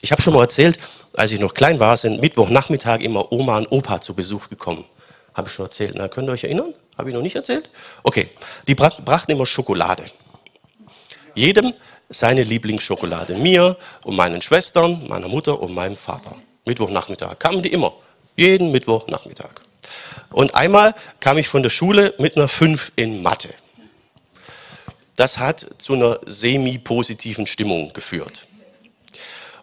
Ich 0.00 0.12
habe 0.12 0.20
schon 0.20 0.34
mal 0.34 0.42
erzählt, 0.42 0.78
als 1.14 1.32
ich 1.32 1.40
noch 1.40 1.54
klein 1.54 1.80
war, 1.80 1.96
sind 1.96 2.20
Mittwochnachmittag 2.20 3.00
immer 3.00 3.32
Oma 3.32 3.58
und 3.58 3.72
Opa 3.72 4.00
zu 4.00 4.14
Besuch 4.14 4.48
gekommen. 4.48 4.84
Habe 5.34 5.48
ich 5.48 5.54
schon 5.54 5.66
erzählt. 5.66 5.94
Na, 5.96 6.08
könnt 6.08 6.28
ihr 6.28 6.32
euch 6.32 6.44
erinnern? 6.44 6.74
Habe 6.98 7.10
ich 7.10 7.14
noch 7.14 7.22
nicht 7.22 7.36
erzählt? 7.36 7.70
Okay. 8.02 8.30
Die 8.66 8.74
brachten 8.74 9.30
immer 9.30 9.46
Schokolade. 9.46 10.10
Jedem 11.34 11.74
seine 12.08 12.42
Lieblingsschokolade. 12.42 13.34
Mir 13.34 13.76
und 14.04 14.16
meinen 14.16 14.40
Schwestern, 14.40 15.06
meiner 15.08 15.28
Mutter 15.28 15.60
und 15.60 15.74
meinem 15.74 15.96
Vater. 15.96 16.36
Mittwochnachmittag 16.64 17.38
kamen 17.38 17.62
die 17.62 17.72
immer. 17.72 17.94
Jeden 18.36 18.70
Mittwochnachmittag. 18.70 19.62
Und 20.30 20.54
einmal 20.54 20.94
kam 21.20 21.38
ich 21.38 21.48
von 21.48 21.62
der 21.62 21.70
Schule 21.70 22.14
mit 22.18 22.36
einer 22.36 22.48
5 22.48 22.92
in 22.96 23.22
Mathe. 23.22 23.48
Das 25.16 25.38
hat 25.38 25.66
zu 25.78 25.94
einer 25.94 26.20
semi-positiven 26.26 27.46
Stimmung 27.46 27.92
geführt. 27.94 28.46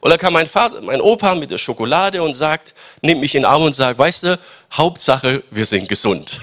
Und 0.02 0.10
dann 0.10 0.18
kam 0.18 0.34
mein 0.34 0.48
Vater, 0.48 0.82
mein 0.82 1.00
Opa 1.00 1.36
mit 1.36 1.52
der 1.52 1.60
Schokolade 1.60 2.24
und 2.24 2.34
sagt, 2.34 2.74
nimmt 3.02 3.22
mich 3.22 3.36
in 3.36 3.44
den 3.44 3.46
Arm 3.46 3.62
und 3.62 3.74
sagt, 3.74 4.00
weißt 4.00 4.24
du, 4.24 4.40
Hauptsache, 4.74 5.44
wir 5.52 5.66
sind 5.66 5.88
gesund. 5.88 6.40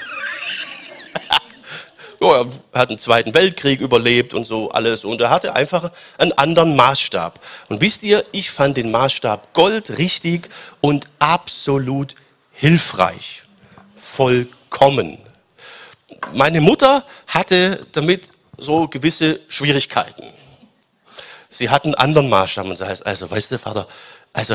Oh, 2.21 2.33
er 2.33 2.47
hat 2.79 2.89
einen 2.89 2.99
Zweiten 2.99 3.35
Weltkrieg 3.35 3.81
überlebt 3.81 4.35
und 4.35 4.45
so 4.45 4.71
alles. 4.71 5.05
Und 5.05 5.21
er 5.21 5.31
hatte 5.31 5.55
einfach 5.55 5.91
einen 6.19 6.33
anderen 6.33 6.77
Maßstab. 6.77 7.41
Und 7.69 7.81
wisst 7.81 8.03
ihr, 8.03 8.25
ich 8.33 8.51
fand 8.51 8.77
den 8.77 8.91
Maßstab 8.91 9.53
Gold 9.55 9.99
richtig 9.99 10.49
und 10.81 11.07
absolut 11.19 12.15
hilfreich. 12.53 13.43
Vollkommen. 13.97 15.19
Meine 16.33 16.61
Mutter 16.61 17.05
hatte 17.27 17.87
damit 17.93 18.33
so 18.59 18.89
gewisse 18.89 19.41
Schwierigkeiten 19.49 20.25
sie 21.51 21.69
hat 21.69 21.85
einen 21.85 21.95
anderen 21.95 22.29
Maßstab 22.31 22.67
und 22.67 22.77
sagt, 22.77 23.05
also 23.05 23.31
weißt 23.31 23.53
du, 23.53 23.59
Vater, 23.59 23.87
also, 24.33 24.55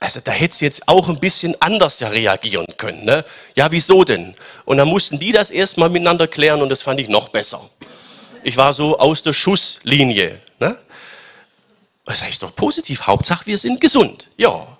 also 0.00 0.20
da 0.20 0.30
hätte 0.30 0.54
sie 0.54 0.64
jetzt 0.64 0.86
auch 0.86 1.08
ein 1.08 1.18
bisschen 1.18 1.60
anders 1.60 2.00
ja 2.00 2.08
reagieren 2.08 2.66
können. 2.76 3.04
Ne? 3.04 3.24
Ja, 3.56 3.70
wieso 3.70 4.04
denn? 4.04 4.34
Und 4.64 4.78
dann 4.78 4.88
mussten 4.88 5.18
die 5.18 5.32
das 5.32 5.50
erstmal 5.50 5.90
miteinander 5.90 6.28
klären 6.28 6.62
und 6.62 6.68
das 6.68 6.82
fand 6.82 7.00
ich 7.00 7.08
noch 7.08 7.28
besser. 7.30 7.68
Ich 8.44 8.56
war 8.56 8.72
so 8.72 8.98
aus 8.98 9.22
der 9.22 9.32
Schusslinie. 9.32 10.40
Ne? 10.60 10.78
Das 12.04 12.22
heißt 12.22 12.42
doch 12.42 12.54
positiv, 12.54 13.02
Hauptsache 13.02 13.46
wir 13.46 13.58
sind 13.58 13.80
gesund. 13.80 14.28
Ja, 14.36 14.78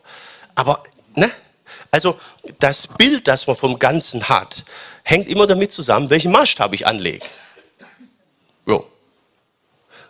aber 0.54 0.82
ne? 1.14 1.30
Also 1.90 2.18
das 2.58 2.86
Bild, 2.86 3.26
das 3.26 3.46
man 3.46 3.56
vom 3.56 3.78
Ganzen 3.78 4.28
hat, 4.28 4.64
hängt 5.02 5.26
immer 5.28 5.46
damit 5.46 5.72
zusammen, 5.72 6.10
welchen 6.10 6.30
Maßstab 6.32 6.72
ich 6.74 6.86
anlege. 6.86 7.26
Ja. 8.66 8.80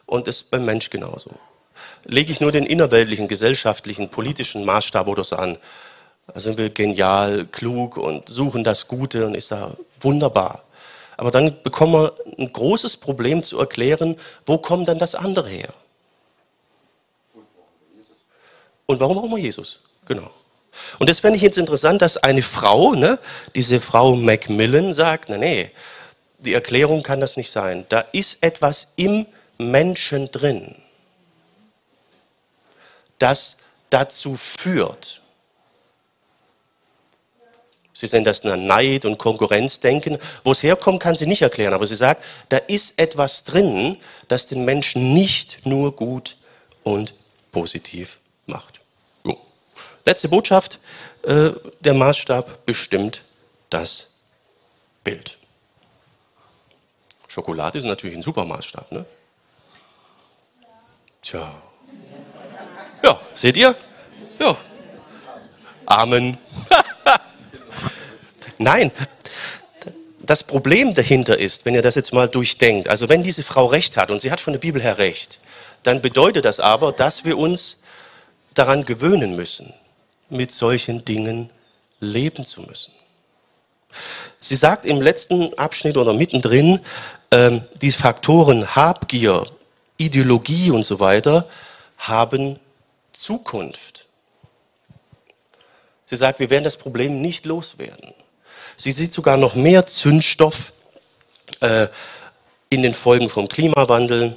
Und 0.07 0.27
das 0.27 0.37
ist 0.37 0.51
beim 0.51 0.65
Mensch 0.65 0.91
genauso. 0.91 1.31
Lege 2.05 2.33
ich 2.33 2.41
nur 2.41 2.53
den 2.53 2.67
innerweltlichen, 2.67 3.29
gesellschaftlichen, 3.29 4.09
politischen 4.09 4.65
Maßstab 4.65 5.07
oder 5.09 5.25
so 5.25 5.37
an, 5.37 5.59
da 6.33 6.41
sind 6.41 6.59
wir 6.59 6.69
genial, 6.71 7.47
klug 7.47 7.97
und 7.97 8.29
suchen 8.29 8.65
das 8.65 8.87
Gute 8.87 9.25
und 9.27 9.35
ist 9.35 9.51
da 9.51 9.75
wunderbar. 10.01 10.63
Aber 11.17 11.31
dann 11.31 11.63
bekommen 11.63 11.95
wir 11.95 12.15
ein 12.39 12.53
großes 12.53 12.99
Problem 12.99 13.43
zu 13.43 13.59
erklären, 13.59 14.17
wo 14.47 14.59
kommt 14.59 14.89
dann 14.89 14.99
das 14.99 15.15
andere 15.15 15.49
her? 15.49 15.73
Und 18.87 19.01
warum 19.01 19.17
brauchen 19.17 19.31
wir 19.31 19.39
Jesus? 19.39 19.81
Genau. 20.07 20.31
Und 20.99 21.11
das 21.11 21.21
fände 21.21 21.37
ich 21.37 21.43
jetzt 21.43 21.59
interessant, 21.59 22.03
dass 22.03 22.17
eine 22.17 22.43
Frau, 22.43 22.93
ne, 22.93 23.19
diese 23.55 23.81
Frau 23.81 24.15
Macmillan 24.15 24.93
sagt, 24.93 25.29
na 25.29 25.37
nee, 25.37 25.71
die 26.39 26.55
Erklärung 26.55 27.03
kann 27.03 27.21
das 27.21 27.37
nicht 27.37 27.51
sein. 27.51 27.85
Da 27.89 28.01
ist 28.13 28.43
etwas 28.43 28.93
im 28.97 29.27
Menschen 29.59 30.31
drin, 30.31 30.77
das 33.19 33.59
dazu 33.91 34.37
führt. 34.37 35.21
Sie 37.99 38.07
sehen 38.07 38.23
das 38.23 38.45
Neid 38.45 39.05
und 39.05 39.19
Konkurrenzdenken. 39.19 40.19
Wo 40.45 40.53
es 40.53 40.63
herkommt, 40.63 41.03
kann 41.03 41.17
sie 41.17 41.27
nicht 41.27 41.43
erklären. 41.43 41.75
Aber 41.75 41.85
sie 41.85 41.97
sagt, 41.97 42.23
da 42.49 42.59
ist 42.59 42.97
etwas 42.97 43.43
drin, 43.43 43.97
das 44.29 44.47
den 44.47 44.65
Menschen 44.65 45.15
nicht 45.15 45.67
nur 45.67 45.97
gut 45.97 46.37
und 46.85 47.15
positiv 47.51 48.19
macht. 48.47 48.81
So. 49.25 49.37
Letzte 50.05 50.29
Botschaft. 50.29 50.79
Äh, 51.23 51.51
der 51.81 51.95
Maßstab 51.95 52.65
bestimmt 52.65 53.23
das 53.69 54.15
Bild. 55.03 55.37
Schokolade 57.27 57.79
ist 57.79 57.85
natürlich 57.85 58.17
ein 58.17 58.23
super 58.23 58.45
Maßstab, 58.45 58.93
ne? 58.93 59.05
Tja. 61.21 61.53
Ja, 63.03 63.21
seht 63.35 63.57
ihr? 63.57 63.75
Ja. 64.39 64.57
Amen. 65.87 66.39
Nein, 68.59 68.91
das 70.21 70.45
Problem 70.45 70.95
dahinter 70.95 71.39
ist, 71.39 71.65
wenn 71.65 71.75
ihr 71.75 71.83
das 71.83 71.95
jetzt 71.95 72.13
mal 72.13 72.29
durchdenkt, 72.29 72.89
also 72.89 73.09
wenn 73.09 73.23
diese 73.23 73.43
Frau 73.43 73.67
recht 73.67 73.97
hat 73.97 74.11
und 74.11 74.21
sie 74.21 74.31
hat 74.31 74.41
von 74.41 74.53
der 74.53 74.61
Bibel 74.61 74.83
her 74.83 74.99
recht, 74.99 75.39
dann 75.83 76.03
bedeutet 76.03 76.45
das 76.45 76.61
aber, 76.61 76.93
dass 76.93 77.25
wir 77.25 77.39
uns 77.39 77.83
daran 78.53 78.85
gewöhnen 78.85 79.37
müssen, 79.37 79.73
mit 80.29 80.53
solchen 80.53 81.05
Dingen 81.05 81.51
leben 82.01 82.45
zu 82.45 82.63
müssen. 82.63 82.93
Sie 84.41 84.57
sagt 84.57 84.85
im 84.85 85.01
letzten 85.01 85.55
Abschnitt 85.55 85.97
oder 85.97 86.13
mittendrin, 86.13 86.81
ähm, 87.31 87.63
die 87.81 87.91
Faktoren 87.91 88.77
Habgier, 88.77 89.47
Ideologie 89.97 90.71
und 90.71 90.85
so 90.85 91.01
weiter 91.01 91.49
haben 91.97 92.59
Zukunft. 93.19 94.07
Sie 96.07 96.15
sagt, 96.15 96.39
wir 96.39 96.51
werden 96.51 96.65
das 96.65 96.77
Problem 96.77 97.21
nicht 97.21 97.47
loswerden. 97.47 98.15
Sie 98.77 98.93
sieht 98.93 99.13
sogar 99.13 99.37
noch 99.37 99.57
mehr 99.57 99.87
Zündstoff 99.87 100.73
äh, 101.59 101.89
in 102.71 102.85
den 102.85 102.95
Folgen 102.95 103.29
vom 103.29 103.49
Klimawandel, 103.49 104.37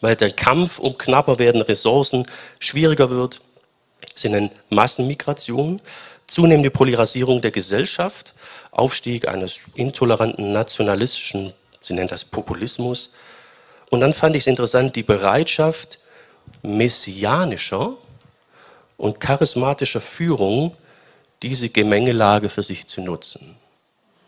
weil 0.00 0.16
der 0.16 0.30
Kampf 0.30 0.78
um 0.78 0.96
knapper 0.96 1.38
werdende 1.38 1.68
Ressourcen 1.68 2.26
schwieriger 2.60 3.10
wird. 3.10 3.42
Sie 4.14 4.30
nennen 4.30 4.50
Massenmigration, 4.70 5.82
zunehmende 6.26 6.70
Polarisierung 6.70 7.42
der 7.42 7.50
Gesellschaft, 7.50 8.32
Aufstieg 8.70 9.28
eines 9.28 9.60
intoleranten 9.74 10.52
nationalistischen, 10.52 11.52
sie 11.82 11.92
nennt 11.92 12.10
das 12.10 12.24
Populismus. 12.24 13.12
Und 13.90 14.00
dann 14.00 14.14
fand 14.14 14.34
ich 14.34 14.44
es 14.44 14.46
interessant, 14.46 14.96
die 14.96 15.02
Bereitschaft 15.02 15.98
messianischer 16.62 17.94
und 18.96 19.20
charismatischer 19.20 20.00
Führung, 20.00 20.76
diese 21.42 21.68
Gemengelage 21.68 22.48
für 22.48 22.62
sich 22.62 22.86
zu 22.86 23.00
nutzen. 23.00 23.56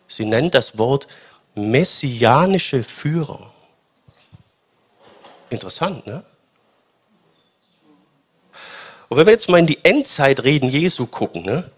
Sie 0.07 0.25
nennt 0.25 0.55
das 0.55 0.79
Wort 0.79 1.07
messianische 1.55 2.83
Führer. 2.83 3.53
Interessant, 5.51 6.07
ne? 6.07 6.23
Und 9.09 9.19
wenn 9.19 9.27
wir 9.27 9.33
jetzt 9.33 9.49
mal 9.49 9.59
in 9.59 9.67
die 9.67 9.85
Endzeitreden 9.85 10.69
Jesu 10.69 11.07
gucken, 11.07 11.43
ne? 11.43 11.69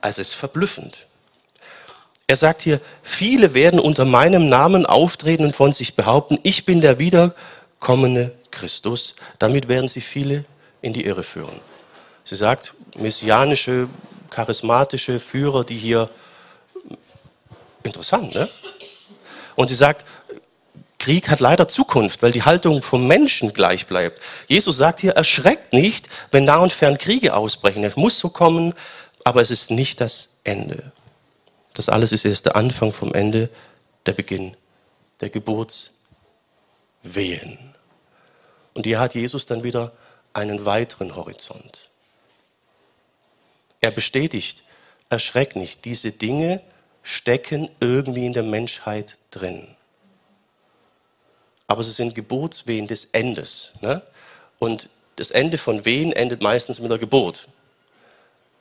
also 0.00 0.20
es 0.20 0.28
ist 0.30 0.34
verblüffend. 0.34 1.06
Er 2.26 2.34
sagt 2.34 2.62
hier, 2.62 2.80
viele 3.02 3.54
werden 3.54 3.78
unter 3.78 4.04
meinem 4.04 4.48
Namen 4.48 4.86
auftreten 4.86 5.44
und 5.44 5.54
von 5.54 5.72
sich 5.72 5.94
behaupten, 5.94 6.38
ich 6.42 6.64
bin 6.64 6.80
der 6.80 6.98
wiederkommende 6.98 8.36
Christus. 8.50 9.16
Damit 9.38 9.68
werden 9.68 9.88
sie 9.88 10.00
viele 10.00 10.44
in 10.82 10.92
die 10.92 11.04
Irre 11.04 11.22
führen. 11.22 11.60
Sie 12.24 12.36
sagt, 12.36 12.74
messianische 12.96 13.88
charismatische 14.30 15.18
Führer, 15.18 15.64
die 15.64 15.76
hier, 15.76 16.08
interessant, 17.82 18.34
ne? 18.34 18.48
Und 19.56 19.68
sie 19.68 19.74
sagt, 19.74 20.04
Krieg 20.98 21.28
hat 21.28 21.40
leider 21.40 21.66
Zukunft, 21.66 22.22
weil 22.22 22.30
die 22.30 22.44
Haltung 22.44 22.82
vom 22.82 23.06
Menschen 23.06 23.52
gleich 23.52 23.86
bleibt. 23.86 24.22
Jesus 24.48 24.76
sagt 24.76 25.00
hier, 25.00 25.12
erschreckt 25.12 25.72
nicht, 25.72 26.08
wenn 26.30 26.44
nah 26.44 26.58
und 26.58 26.72
fern 26.72 26.98
Kriege 26.98 27.34
ausbrechen. 27.34 27.82
Es 27.84 27.96
muss 27.96 28.18
so 28.18 28.28
kommen, 28.28 28.74
aber 29.24 29.40
es 29.40 29.50
ist 29.50 29.70
nicht 29.70 30.00
das 30.00 30.40
Ende. 30.44 30.92
Das 31.72 31.88
alles 31.88 32.12
ist 32.12 32.24
erst 32.24 32.46
der 32.46 32.56
Anfang 32.56 32.92
vom 32.92 33.14
Ende, 33.14 33.48
der 34.06 34.12
Beginn 34.12 34.56
der 35.20 35.30
Geburtswehen. 35.30 37.69
Und 38.74 38.84
hier 38.84 39.00
hat 39.00 39.14
Jesus 39.14 39.46
dann 39.46 39.64
wieder 39.64 39.92
einen 40.32 40.64
weiteren 40.64 41.16
Horizont. 41.16 41.90
Er 43.80 43.90
bestätigt, 43.90 44.62
erschreck 45.08 45.56
nicht, 45.56 45.84
diese 45.84 46.12
Dinge 46.12 46.60
stecken 47.02 47.70
irgendwie 47.80 48.26
in 48.26 48.32
der 48.32 48.42
Menschheit 48.42 49.16
drin. 49.30 49.74
Aber 51.66 51.82
sie 51.82 51.92
sind 51.92 52.14
Geburtswehen 52.14 52.86
des 52.86 53.06
Endes. 53.06 53.72
Ne? 53.80 54.02
Und 54.58 54.88
das 55.16 55.30
Ende 55.30 55.58
von 55.58 55.84
Wehen 55.84 56.12
endet 56.12 56.42
meistens 56.42 56.80
mit 56.80 56.90
der 56.90 56.98
Geburt, 56.98 57.48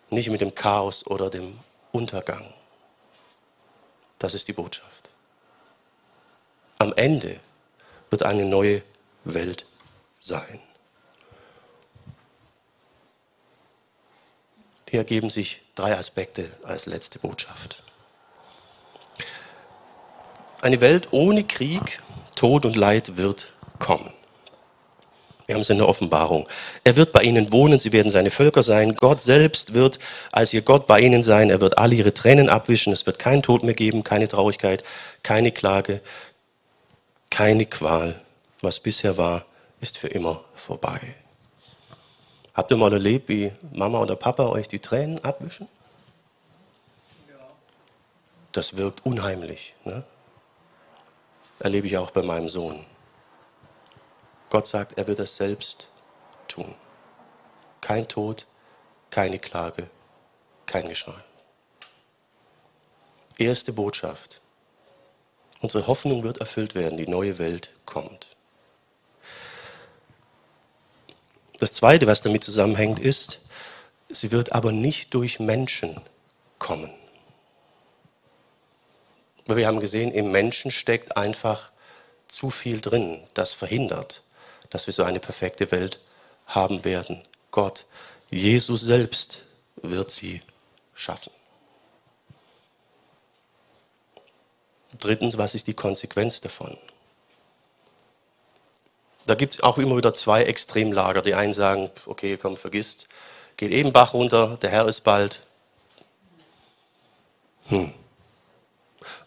nicht 0.09 0.29
mit 0.29 0.41
dem 0.41 0.55
Chaos 0.55 1.05
oder 1.05 1.29
dem 1.29 1.59
Untergang. 1.91 2.53
Das 4.17 4.33
ist 4.33 4.47
die 4.47 4.53
Botschaft. 4.53 5.09
Am 6.77 6.93
Ende 6.93 7.39
wird 8.09 8.23
eine 8.23 8.45
neue 8.45 8.81
Welt 9.23 9.65
sein. 10.19 10.59
Hier 14.89 14.99
ergeben 14.99 15.29
sich 15.29 15.61
drei 15.75 15.97
Aspekte 15.97 16.49
als 16.63 16.85
letzte 16.85 17.19
Botschaft. 17.19 17.83
Eine 20.61 20.81
Welt 20.81 21.09
ohne 21.11 21.43
Krieg, 21.43 22.01
Tod 22.35 22.65
und 22.65 22.75
Leid 22.75 23.17
wird 23.17 23.53
kommen. 23.77 24.11
Wir 25.45 25.55
haben 25.55 25.61
es 25.61 25.69
in 25.69 25.77
der 25.77 25.87
Offenbarung. 25.87 26.47
Er 26.83 26.95
wird 26.95 27.11
bei 27.11 27.23
ihnen 27.23 27.51
wohnen, 27.51 27.79
sie 27.79 27.91
werden 27.91 28.11
seine 28.11 28.29
Völker 28.29 28.61
sein. 28.61 28.95
Gott 28.95 29.21
selbst 29.21 29.73
wird 29.73 29.97
als 30.31 30.53
ihr 30.53 30.61
Gott 30.61 30.85
bei 30.85 30.99
ihnen 30.99 31.23
sein. 31.23 31.49
Er 31.49 31.59
wird 31.59 31.77
alle 31.77 31.95
ihre 31.95 32.13
Tränen 32.13 32.49
abwischen. 32.49 32.93
Es 32.93 33.05
wird 33.05 33.17
keinen 33.17 33.41
Tod 33.41 33.63
mehr 33.63 33.73
geben, 33.73 34.03
keine 34.03 34.27
Traurigkeit, 34.27 34.83
keine 35.23 35.51
Klage, 35.51 36.01
keine 37.31 37.65
Qual. 37.65 38.21
Was 38.61 38.79
bisher 38.79 39.17
war, 39.17 39.45
ist 39.81 39.97
für 39.97 40.07
immer 40.07 40.43
vorbei. 40.55 41.15
Habt 42.53 42.71
ihr 42.71 42.77
mal 42.77 42.91
erlebt, 42.91 43.29
wie 43.29 43.53
Mama 43.71 43.99
oder 43.99 44.15
Papa 44.15 44.47
euch 44.47 44.67
die 44.67 44.79
Tränen 44.79 45.23
abwischen? 45.23 45.67
Das 48.51 48.75
wirkt 48.75 49.05
unheimlich. 49.05 49.75
Ne? 49.85 50.03
Erlebe 51.59 51.87
ich 51.87 51.97
auch 51.97 52.11
bei 52.11 52.23
meinem 52.23 52.49
Sohn. 52.49 52.85
Gott 54.49 54.67
sagt, 54.67 54.97
er 54.97 55.07
wird 55.07 55.19
das 55.19 55.35
selbst 55.35 55.87
tun. 56.47 56.73
Kein 57.81 58.07
Tod, 58.07 58.47
keine 59.09 59.39
Klage, 59.39 59.89
kein 60.65 60.89
Geschrei. 60.89 61.23
Erste 63.37 63.71
Botschaft. 63.71 64.41
Unsere 65.61 65.87
Hoffnung 65.87 66.23
wird 66.23 66.39
erfüllt 66.39 66.75
werden, 66.75 66.97
die 66.97 67.07
neue 67.07 67.37
Welt 67.37 67.71
kommt. 67.85 68.35
Das 71.59 71.73
Zweite, 71.73 72.07
was 72.07 72.21
damit 72.21 72.43
zusammenhängt, 72.43 72.99
ist, 72.99 73.39
sie 74.09 74.31
wird 74.31 74.53
aber 74.53 74.71
nicht 74.71 75.13
durch 75.13 75.39
Menschen 75.39 75.99
kommen. 76.57 76.89
Wir 79.45 79.67
haben 79.67 79.79
gesehen, 79.79 80.11
im 80.11 80.31
Menschen 80.31 80.71
steckt 80.71 81.17
einfach 81.17 81.71
zu 82.27 82.49
viel 82.49 82.79
drin, 82.79 83.21
das 83.33 83.53
verhindert, 83.53 84.21
dass 84.69 84.85
wir 84.87 84.93
so 84.93 85.03
eine 85.03 85.19
perfekte 85.19 85.71
Welt 85.71 85.99
haben 86.45 86.85
werden. 86.85 87.23
Gott, 87.51 87.85
Jesus 88.29 88.81
selbst 88.81 89.45
wird 89.81 90.11
sie 90.11 90.41
schaffen. 90.93 91.31
Drittens, 94.97 95.37
was 95.37 95.55
ist 95.55 95.67
die 95.67 95.73
Konsequenz 95.73 96.41
davon? 96.41 96.77
Da 99.25 99.35
gibt 99.35 99.53
es 99.53 99.61
auch 99.61 99.77
immer 99.77 99.95
wieder 99.97 100.13
zwei 100.13 100.43
Extremlager. 100.43 101.21
Die 101.21 101.35
einen 101.35 101.53
sagen, 101.53 101.91
okay, 102.05 102.37
komm, 102.37 102.57
vergisst, 102.57 103.07
geht 103.57 103.71
eben 103.71 103.91
Bach 103.91 104.13
runter, 104.13 104.57
der 104.61 104.69
Herr 104.69 104.87
ist 104.87 105.01
bald. 105.01 105.41
Hm. 107.67 107.93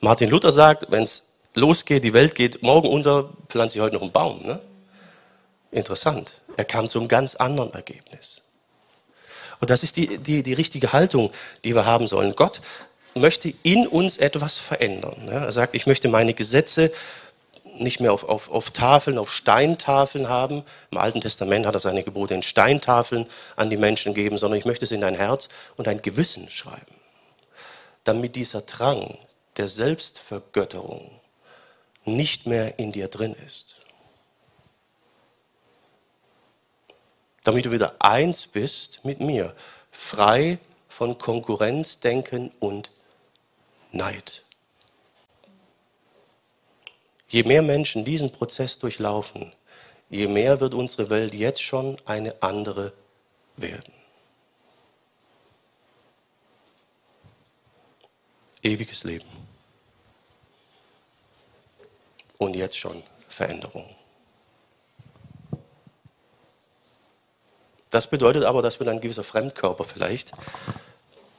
Martin 0.01 0.31
Luther 0.31 0.51
sagt, 0.51 0.91
wenn 0.91 1.05
es 1.05 1.33
losgeht, 1.55 2.03
die 2.03 2.13
Welt 2.13 2.35
geht 2.35 2.63
morgen 2.63 2.89
unter, 2.89 3.31
pflanze 3.49 3.79
ich 3.79 3.83
heute 3.83 3.95
noch 3.95 4.03
einen 4.03 4.13
Baum. 4.13 4.45
Ne? 4.45 4.61
Interessant. 5.71 6.35
Er 6.57 6.65
kam 6.65 6.89
zu 6.89 6.99
einem 6.99 7.09
ganz 7.09 7.37
anderen 7.37 7.73
Ergebnis. 7.73 8.41
Und 9.61 9.71
das 9.71 9.85
ist 9.85 9.97
die, 9.97 10.19
die, 10.19 10.43
die 10.43 10.55
richtige 10.55 10.93
Haltung, 10.93 11.31
die 11.65 11.75
wir 11.75 11.87
haben 11.87 12.07
sollen. 12.07 12.35
Gott 12.35 12.61
möchte 13.15 13.53
in 13.63 13.87
uns 13.87 14.19
etwas 14.19 14.59
verändern. 14.59 15.25
Ne? 15.25 15.33
Er 15.33 15.53
sagt, 15.53 15.75
ich 15.75 15.87
möchte 15.87 16.09
meine 16.09 16.35
Gesetze 16.35 16.93
nicht 17.83 18.01
mehr 18.01 18.13
auf, 18.13 18.25
auf, 18.25 18.51
auf 18.51 18.71
Tafeln, 18.71 19.19
auf 19.19 19.33
Steintafeln 19.33 20.29
haben. 20.29 20.65
Im 20.91 20.99
Alten 20.99 21.21
Testament 21.21 21.67
hat 21.67 21.75
er 21.75 21.81
seine 21.81 22.03
Gebote 22.03 22.35
in 22.35 22.43
Steintafeln 22.43 23.29
an 23.57 23.71
die 23.71 23.77
Menschen 23.77 24.15
gegeben, 24.15 24.39
sondern 24.39 24.59
ich 24.59 24.65
möchte 24.65 24.85
es 24.85 24.93
in 24.93 25.01
dein 25.01 25.15
Herz 25.15 25.49
und 25.77 25.87
dein 25.87 26.03
Gewissen 26.03 26.51
schreiben. 26.51 26.95
Damit 28.05 28.37
dieser 28.37 28.63
Drang 28.63 29.19
der 29.57 29.69
Selbstvergötterung 29.69 31.11
nicht 32.05 32.47
mehr 32.47 32.79
in 32.79 32.93
dir 32.93 33.09
drin 33.09 33.35
ist. 33.47 33.77
Damit 37.45 37.67
du 37.67 37.71
wieder 37.71 37.97
eins 37.99 38.47
bist 38.47 39.05
mit 39.05 39.21
mir, 39.21 39.55
frei 39.91 40.59
von 40.89 41.19
Konkurrenzdenken 41.19 42.53
und 42.61 42.93
Neid. 43.91 44.45
Je 47.33 47.45
mehr 47.45 47.63
Menschen 47.63 48.05
diesen 48.05 48.31
Prozess 48.31 48.79
durchlaufen, 48.79 49.55
je 50.11 50.27
mehr 50.27 50.61
wird 50.61 50.75
unsere 50.75 51.09
Welt 51.09 51.33
jetzt 51.33 51.63
schon 51.63 51.97
eine 52.05 52.43
andere 52.43 52.93
werden. 53.57 53.95
Ewiges 58.63 59.05
Leben. 59.05 59.27
Und 62.37 62.55
jetzt 62.55 62.77
schon 62.77 63.03
Veränderung. 63.29 63.89
Das 67.91 68.11
bedeutet 68.11 68.45
aber, 68.45 68.61
dass 68.61 68.79
wir 68.79 68.85
dann 68.85 68.97
ein 68.97 69.01
gewisser 69.01 69.25
Fremdkörper 69.25 69.85
vielleicht 69.85 70.33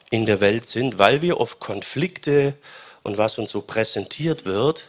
in 0.10 0.26
der 0.26 0.42
Welt 0.42 0.66
sind, 0.66 0.98
weil 0.98 1.22
wir 1.22 1.40
auf 1.40 1.60
Konflikte 1.60 2.56
und 3.04 3.20
was 3.20 3.38
uns 3.38 3.52
so 3.52 3.62
präsentiert 3.62 4.46
wird, 4.46 4.86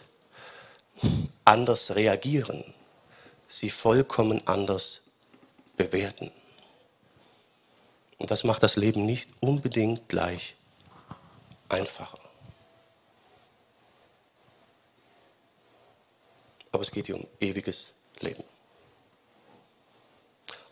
anders 1.44 1.94
reagieren, 1.94 2.64
sie 3.48 3.70
vollkommen 3.70 4.46
anders 4.46 5.02
bewerten. 5.76 6.30
Und 8.18 8.30
das 8.30 8.44
macht 8.44 8.62
das 8.62 8.76
Leben 8.76 9.04
nicht 9.04 9.28
unbedingt 9.40 10.08
gleich 10.08 10.54
einfacher. 11.68 12.18
Aber 16.72 16.82
es 16.82 16.90
geht 16.90 17.06
hier 17.06 17.16
um 17.16 17.26
ewiges 17.40 17.92
Leben. 18.20 18.42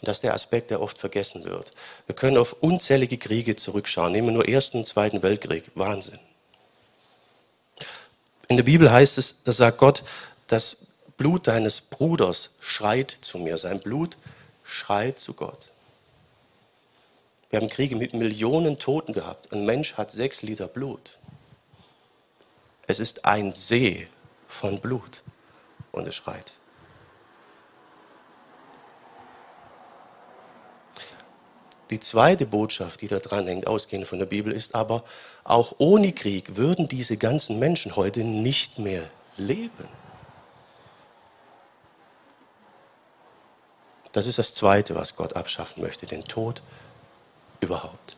Und 0.03 0.09
das 0.09 0.17
ist 0.17 0.25
der 0.25 0.35
Aspekt, 0.35 0.71
der 0.71 0.81
oft 0.81 0.99
vergessen 0.99 1.45
wird. 1.45 1.73
Wir 2.07 2.17
können 2.17 2.37
auf 2.37 2.55
unzählige 2.55 3.19
Kriege 3.19 3.55
zurückschauen. 3.55 4.11
Nehmen 4.11 4.29
wir 4.29 4.35
nur 4.35 4.49
Ersten 4.49 4.79
und 4.79 4.87
Zweiten 4.87 5.23
Weltkrieg. 5.23 5.71
Wahnsinn. 5.77 6.19
In 8.53 8.59
der 8.59 8.65
Bibel 8.65 8.93
heißt 8.93 9.17
es, 9.17 9.43
da 9.45 9.51
sagt 9.51 9.79
Gott, 9.79 10.03
das 10.47 10.89
Blut 11.17 11.47
deines 11.47 11.81
Bruders 11.81 12.51
schreit 12.61 13.17
zu 13.23 13.39
mir. 13.39 13.57
Sein 13.57 13.81
Blut 13.81 14.19
schreit 14.63 15.19
zu 15.19 15.33
Gott. 15.33 15.71
Wir 17.49 17.59
haben 17.61 17.71
Kriege 17.71 17.97
mit 17.97 18.13
Millionen 18.13 18.79
Toten 18.79 19.15
gehabt. 19.15 19.51
Ein 19.55 19.65
Mensch 19.65 19.95
hat 19.95 20.11
sechs 20.11 20.43
Liter 20.43 20.69
Blut. 20.69 21.17
Es 22.87 23.01
ist 23.01 23.25
ein 23.25 23.53
See 23.53 24.07
von 24.49 24.81
Blut 24.81 25.23
und 25.91 26.07
es 26.07 26.15
schreit. 26.15 26.53
Die 31.93 32.01
zweite 32.01 32.47
Botschaft, 32.47 33.03
die 33.03 33.07
da 33.07 33.19
dran 33.19 33.47
hängt, 33.47 33.67
ausgehend 33.67 34.07
von 34.07 34.19
der 34.19 34.25
Bibel, 34.25 34.51
ist 34.51 34.75
aber, 34.75 35.05
auch 35.45 35.75
ohne 35.77 36.13
Krieg 36.13 36.57
würden 36.57 36.89
diese 36.89 37.19
ganzen 37.19 37.59
Menschen 37.59 37.97
heute 37.97 38.25
nicht 38.25 38.79
mehr 38.79 39.03
leben. 39.37 39.87
Das 44.13 44.27
ist 44.27 44.39
das 44.39 44.55
Zweite, 44.55 44.95
was 44.95 45.17
Gott 45.17 45.37
abschaffen 45.37 45.83
möchte, 45.83 46.07
den 46.07 46.25
Tod 46.25 46.63
überhaupt. 47.61 48.17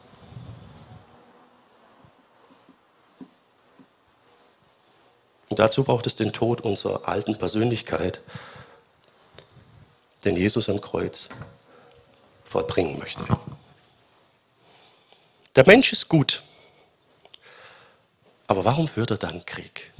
Und 5.48 5.58
dazu 5.58 5.82
braucht 5.82 6.06
es 6.06 6.14
den 6.14 6.32
Tod 6.32 6.60
unserer 6.60 7.08
alten 7.08 7.36
Persönlichkeit, 7.36 8.20
den 10.24 10.36
Jesus 10.36 10.68
am 10.68 10.80
Kreuz 10.80 11.28
vollbringen 12.44 13.00
möchte. 13.00 13.24
Der 15.56 15.66
Mensch 15.66 15.92
ist 15.92 16.08
gut. 16.08 16.42
Aber 18.46 18.64
warum 18.64 18.88
führt 18.88 19.10
er 19.10 19.18
dann 19.18 19.44
Krieg? 19.46 19.92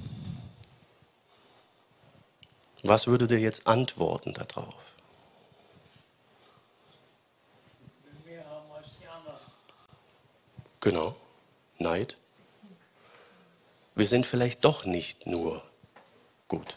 Was 2.83 3.07
würde 3.07 3.27
dir 3.27 3.39
jetzt 3.39 3.67
antworten 3.67 4.35
darauf? 4.35 4.75
Genau, 10.81 11.17
Neid. 11.79 12.19
Wir 13.95 14.07
sind 14.07 14.27
vielleicht 14.27 14.65
doch 14.65 14.85
nicht 14.85 15.27
nur 15.27 15.63
gut. 16.49 16.77